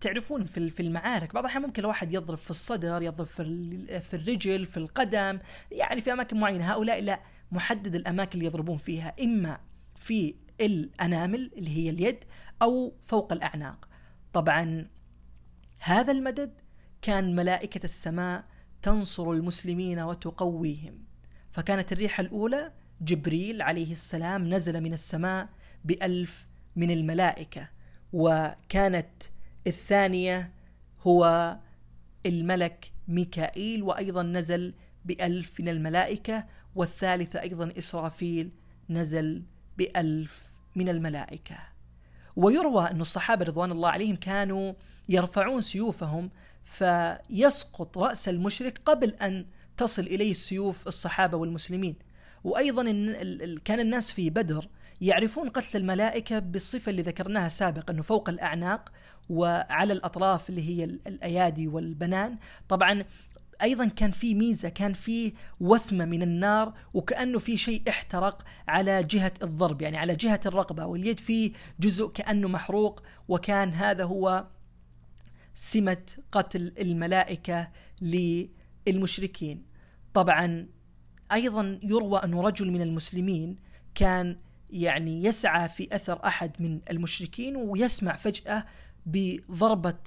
تعرفون 0.00 0.44
في 0.44 0.70
في 0.70 0.82
المعارك 0.82 1.34
بعض 1.34 1.44
الأحيان 1.44 1.62
ممكن 1.62 1.82
الواحد 1.82 2.14
يضرب 2.14 2.38
في 2.38 2.50
الصدر 2.50 3.02
يضرب 3.02 3.26
في 3.26 4.00
في 4.00 4.14
الرجل 4.14 4.66
في 4.66 4.76
القدم 4.76 5.38
يعني 5.72 6.00
في 6.00 6.12
أماكن 6.12 6.40
معينة. 6.40 6.72
هؤلاء 6.72 7.02
لا 7.02 7.20
محدد 7.52 7.94
الأماكن 7.94 8.32
اللي 8.34 8.46
يضربون 8.46 8.76
فيها 8.76 9.14
إما 9.22 9.60
في 9.96 10.34
الأنامل 10.60 11.50
اللي 11.56 11.76
هي 11.76 11.90
اليد 11.90 12.24
أو 12.62 12.94
فوق 13.02 13.32
الأعناق. 13.32 13.88
طبعا 14.32 14.88
هذا 15.78 16.12
المدد 16.12 16.60
كان 17.02 17.36
ملائكة 17.36 17.84
السماء 17.84 18.44
تنصر 18.82 19.30
المسلمين 19.30 19.98
وتقويهم. 20.00 20.98
فكانت 21.50 21.92
الريحة 21.92 22.20
الأولى 22.20 22.72
جبريل 23.00 23.62
عليه 23.62 23.92
السلام 23.92 24.54
نزل 24.54 24.80
من 24.80 24.92
السماء 24.92 25.48
بألف 25.84 26.46
من 26.76 26.90
الملائكة. 26.90 27.68
وكانت 28.12 29.22
الثانية 29.66 30.52
هو 31.00 31.56
الملك 32.26 32.92
ميكائيل 33.08 33.82
وأيضا 33.82 34.22
نزل 34.22 34.74
بألف 35.04 35.60
من 35.60 35.68
الملائكة. 35.68 36.44
والثالثة 36.74 37.40
أيضا 37.40 37.72
إسرافيل 37.78 38.50
نزل 38.90 39.42
بألف 39.78 40.54
من 40.76 40.88
الملائكة. 40.88 41.56
ويروى 42.36 42.90
أن 42.90 43.00
الصحابة 43.00 43.44
رضوان 43.44 43.72
الله 43.72 43.88
عليهم 43.88 44.16
كانوا 44.16 44.72
يرفعون 45.08 45.60
سيوفهم 45.60 46.30
فيسقط 46.70 47.98
رأس 47.98 48.28
المشرك 48.28 48.80
قبل 48.86 49.08
أن 49.08 49.46
تصل 49.76 50.02
إليه 50.02 50.32
سيوف 50.32 50.86
الصحابة 50.88 51.36
والمسلمين. 51.36 51.94
وأيضا 52.44 52.82
كان 53.64 53.80
الناس 53.80 54.10
في 54.12 54.30
بدر 54.30 54.68
يعرفون 55.00 55.48
قتل 55.48 55.78
الملائكة 55.78 56.38
بالصفة 56.38 56.90
اللي 56.90 57.02
ذكرناها 57.02 57.48
سابقا 57.48 57.92
أنه 57.92 58.02
فوق 58.02 58.28
الأعناق 58.28 58.92
وعلى 59.30 59.92
الأطراف 59.92 60.50
اللي 60.50 60.68
هي 60.68 60.84
الأيادي 60.84 61.68
والبنان. 61.68 62.38
طبعا 62.68 63.04
أيضا 63.62 63.86
كان 63.86 64.10
في 64.10 64.34
ميزة 64.34 64.68
كان 64.68 64.92
في 64.92 65.32
وسمة 65.60 66.04
من 66.04 66.22
النار 66.22 66.74
وكأنه 66.94 67.38
في 67.38 67.56
شيء 67.56 67.82
احترق 67.88 68.42
على 68.68 69.04
جهة 69.04 69.32
الضرب 69.42 69.82
يعني 69.82 69.98
على 69.98 70.16
جهة 70.16 70.40
الرقبة. 70.46 70.86
واليد 70.86 71.20
في 71.20 71.52
جزء 71.80 72.08
كأنه 72.08 72.48
محروق 72.48 73.02
وكان 73.28 73.72
هذا 73.72 74.04
هو 74.04 74.46
سمة 75.54 76.06
قتل 76.32 76.72
الملائكة 76.78 77.70
للمشركين. 78.02 79.66
طبعا 80.14 80.66
أيضا 81.32 81.80
يروى 81.82 82.18
أن 82.24 82.34
رجل 82.34 82.70
من 82.70 82.82
المسلمين 82.82 83.56
كان 83.94 84.36
يعني 84.70 85.24
يسعى 85.24 85.68
في 85.68 85.96
أثر 85.96 86.26
أحد 86.26 86.62
من 86.62 86.80
المشركين 86.90 87.56
ويسمع 87.56 88.16
فجأة 88.16 88.66
بضربة 89.06 89.98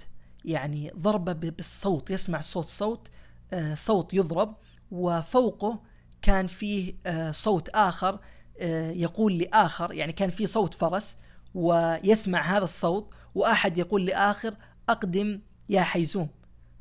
يعني 0.45 0.91
ضربة 0.97 1.33
بالصوت 1.33 2.09
يسمع 2.09 2.41
صوت 2.41 2.65
صوت 2.65 3.09
آه، 3.53 3.73
صوت 3.73 4.13
يضرب 4.13 4.55
وفوقه 4.91 5.83
كان 6.21 6.47
فيه 6.47 6.93
آه، 7.05 7.31
صوت 7.31 7.69
آخر 7.69 8.19
آه، 8.59 8.91
يقول 8.91 9.37
لآخر 9.37 9.93
يعني 9.93 10.11
كان 10.11 10.29
في 10.29 10.47
صوت 10.47 10.73
فرس 10.73 11.17
ويسمع 11.53 12.57
هذا 12.57 12.63
الصوت 12.63 13.13
وأحد 13.35 13.77
يقول 13.77 14.05
لآخر 14.05 14.55
أقدم 14.89 15.41
يا 15.69 15.81
حيزوم. 15.81 16.29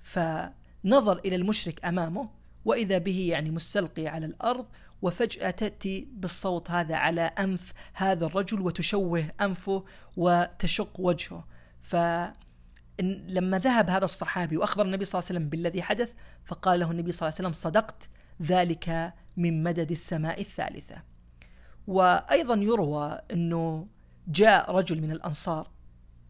فنظر 0.03 1.19
إلى 1.19 1.37
المشرك 1.37 1.85
أمامه 1.85 2.31
وإذا 2.65 2.99
به 2.99 3.29
يعني 3.31 3.51
مستلقي 3.51 4.07
على 4.07 4.27
الأرض 4.27 4.67
وفجأة 5.03 5.51
تأتي 5.51 6.09
بالصوت 6.13 6.71
هذا 6.71 6.97
على 6.97 7.21
أنف 7.21 7.73
هذا 7.95 8.27
الرجل 8.27 8.61
وتشوه 8.61 9.25
أنفه 9.41 9.85
وتشق 10.17 11.01
وجهه. 11.01 11.47
فلما 11.83 13.59
ذهب 13.59 13.91
هذا 13.91 14.05
الصحابي 14.05 14.57
وأخبر 14.57 14.85
النبي 14.85 15.05
صلى 15.05 15.19
الله 15.19 15.29
عليه 15.29 15.39
وسلم 15.39 15.49
بالذي 15.51 15.83
حدث 15.83 16.13
فقال 16.45 16.81
له 16.81 16.91
النبي 16.91 17.13
صلى 17.13 17.29
الله 17.29 17.39
عليه 17.39 17.49
وسلم 17.49 17.63
صدقت 17.71 18.09
ذلك 18.43 19.15
من 19.37 19.63
مدد 19.63 19.91
السماء 19.91 20.41
الثالثة. 20.41 21.03
وأيضا 21.87 22.55
يروى 22.55 23.19
أنه 23.33 23.87
جاء 24.29 24.77
رجل 24.77 25.01
من 25.03 25.11
الأنصار 25.11 25.71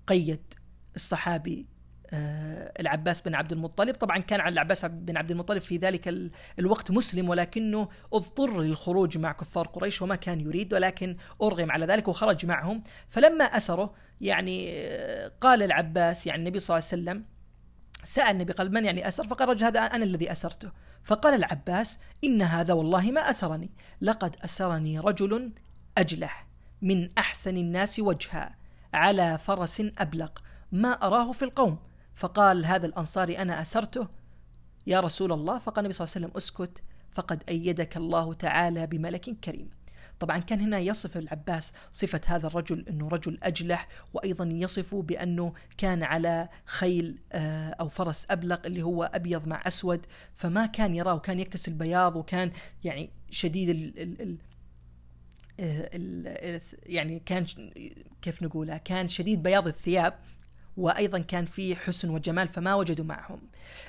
قيد 0.07 0.55
الصحابي 0.97 1.67
آه، 2.15 2.73
العباس 2.81 3.23
بن 3.23 3.35
عبد 3.35 3.53
المطلب. 3.53 3.95
طبعا 3.95 4.19
كان 4.19 4.41
على 4.41 4.53
العباس 4.53 4.85
بن 4.85 5.17
عبد 5.17 5.31
المطلب 5.31 5.63
في 5.63 5.77
ذلك 5.77 6.31
الوقت 6.59 6.91
مسلم 6.91 7.29
ولكنه 7.29 7.89
اضطر 8.13 8.61
للخروج 8.61 9.19
مع 9.19 9.33
كفار 9.33 9.67
قريش 9.67 10.03
وما 10.03 10.17
كان 10.17 10.41
يريد 10.41 10.75
ولكن 10.75 11.17
أرغم 11.43 11.71
على 11.71 11.87
ذلك 11.87 12.09
وخرج 12.09 12.47
معهم. 12.47 12.83
فلما 13.11 13.45
أسره 13.45 13.95
يعني 14.21 14.69
آه، 14.71 15.33
قال 15.41 15.63
العباس 15.63 16.27
يعني 16.27 16.39
النبي 16.39 16.59
صلى 16.59 16.79
الله 16.79 16.89
عليه 16.93 17.03
وسلم 17.03 17.25
سأل 18.05 18.31
النبي 18.31 18.53
قال 18.53 18.75
من 18.75 18.85
يعني 18.85 19.09
أسر؟ 19.09 19.25
فقال 19.25 19.49
رجل 19.49 19.65
هذا 19.65 19.81
أنا 19.81 20.05
الذي 20.05 20.33
أسرته. 20.33 20.73
فقال 21.03 21.35
العباس 21.35 21.99
إن 22.25 22.43
هذا 22.43 22.75
والله 22.75 23.11
ما 23.11 23.21
أسرني 23.21 23.71
لقد 24.01 24.37
أسرني 24.45 24.99
رجل 24.99 25.53
أجلح 25.99 26.47
من 26.83 27.09
أحسن 27.19 27.57
الناس 27.57 28.01
وجها 28.01 28.57
على 28.95 29.39
فرس 29.39 29.83
أبلق 29.99 30.43
ما 30.73 30.89
أراه 30.89 31.33
في 31.33 31.45
القوم. 31.45 31.79
فقال 32.15 32.67
هذا 32.67 32.87
الأنصاري 32.87 33.39
أنا 33.39 33.63
أسرته. 33.63 34.09
يا 34.87 35.01
رسول 35.01 35.33
الله 35.33 35.59
فقال 35.59 35.79
النبي 35.79 35.93
صلى 35.93 36.05
الله 36.05 36.15
عليه 36.17 36.27
وسلم 36.27 36.37
أسكت 36.37 36.83
فقد 37.13 37.43
أيدك 37.49 37.97
الله 37.97 38.35
تعالى 38.35 38.87
بملك 38.87 39.41
كريم. 39.41 39.71
طبعا 40.21 40.39
كان 40.39 40.61
هنا 40.61 40.79
يصف 40.79 41.17
العباس 41.17 41.73
صفة 41.93 42.21
هذا 42.27 42.47
الرجل 42.47 42.85
أنه 42.89 43.09
رجل 43.09 43.39
أجلح 43.43 43.89
وأيضا 44.15 44.45
يصفه 44.45 45.03
بأنه 45.03 45.53
كان 45.79 46.03
على 46.03 46.49
خيل 46.65 47.19
آه، 47.33 47.71
أو 47.71 47.89
فرس 47.89 48.27
أبلق 48.31 48.67
اللي 48.67 48.83
هو 48.83 49.05
أبيض 49.15 49.49
مع 49.49 49.63
أسود. 49.67 50.07
فما 50.35 50.67
كان 50.67 50.95
يراه 50.95 51.19
كان 51.19 51.41
يكتسل 51.41 51.73
بياض 51.73 52.17
وكان 52.17 52.53
يعني 52.85 53.11
شديد 53.31 53.69
ال 53.69 54.03
ال 54.03 54.39
ال 55.61 56.25
آه، 56.27 56.61
يعني 56.83 57.23
كان 57.27 57.47
كيف 58.23 58.43
نقولها 58.43 58.77
كان 58.79 59.09
شديد 59.09 59.43
بياض 59.43 59.67
الثياب. 59.67 60.19
وأيضا 60.77 61.19
كان 61.19 61.45
في 61.45 61.77
حسن 61.77 62.11
وجمال 62.11 62.49
فما 62.49 62.75
وجدوا 62.75 63.05
معهم. 63.05 63.41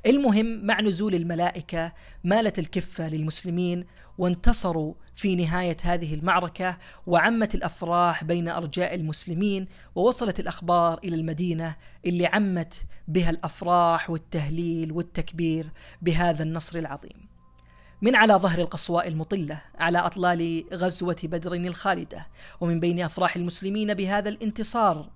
المهم 0.06 0.65
مع 0.65 0.82
نزول 0.82 1.15
الملائكة 1.15 1.93
مالت 2.24 2.60
الكفة 2.60 3.10
للمسلمين 3.10 3.86
وانتصروا 4.17 4.93
في 5.15 5.36
نهاية 5.36 5.78
هذه 5.84 6.13
المعركة 6.13 6.78
وعمت 7.08 7.56
الأفراح 7.56 8.24
بين 8.24 8.50
أرجاء 8.50 8.96
المسلمين 8.96 9.67
ووصلت 9.96 10.39
الأخبار 10.39 11.00
إلى 11.04 11.15
المدينة 11.15 11.76
اللي 12.06 12.26
عمت 12.26 12.86
بها 13.08 13.30
الأفراح 13.30 14.10
والتهليل 14.10 14.91
والتكبير 14.91 15.69
بهذا 16.02 16.43
النصر 16.43 16.80
العظيم. 16.80 17.34
من 18.02 18.15
على 18.15 18.34
ظهر 18.34 18.60
القصواء 18.60 19.08
المطلة 19.08 19.62
على 19.80 19.98
أطلال 19.98 20.63
غزوة 20.74 21.17
بدر 21.24 21.54
الخالدة 21.54 22.28
ومن 22.62 22.80
بين 22.80 23.02
أفراح 23.02 23.36
المسلمين 23.36 23.93
بهذا 23.93 24.30
الانتصار 24.30 25.10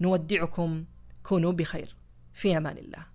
نودعكم 0.00 0.84
كونوا 1.24 1.52
بخير. 1.52 1.96
في 2.32 2.56
أمان 2.56 2.78
الله. 2.78 3.13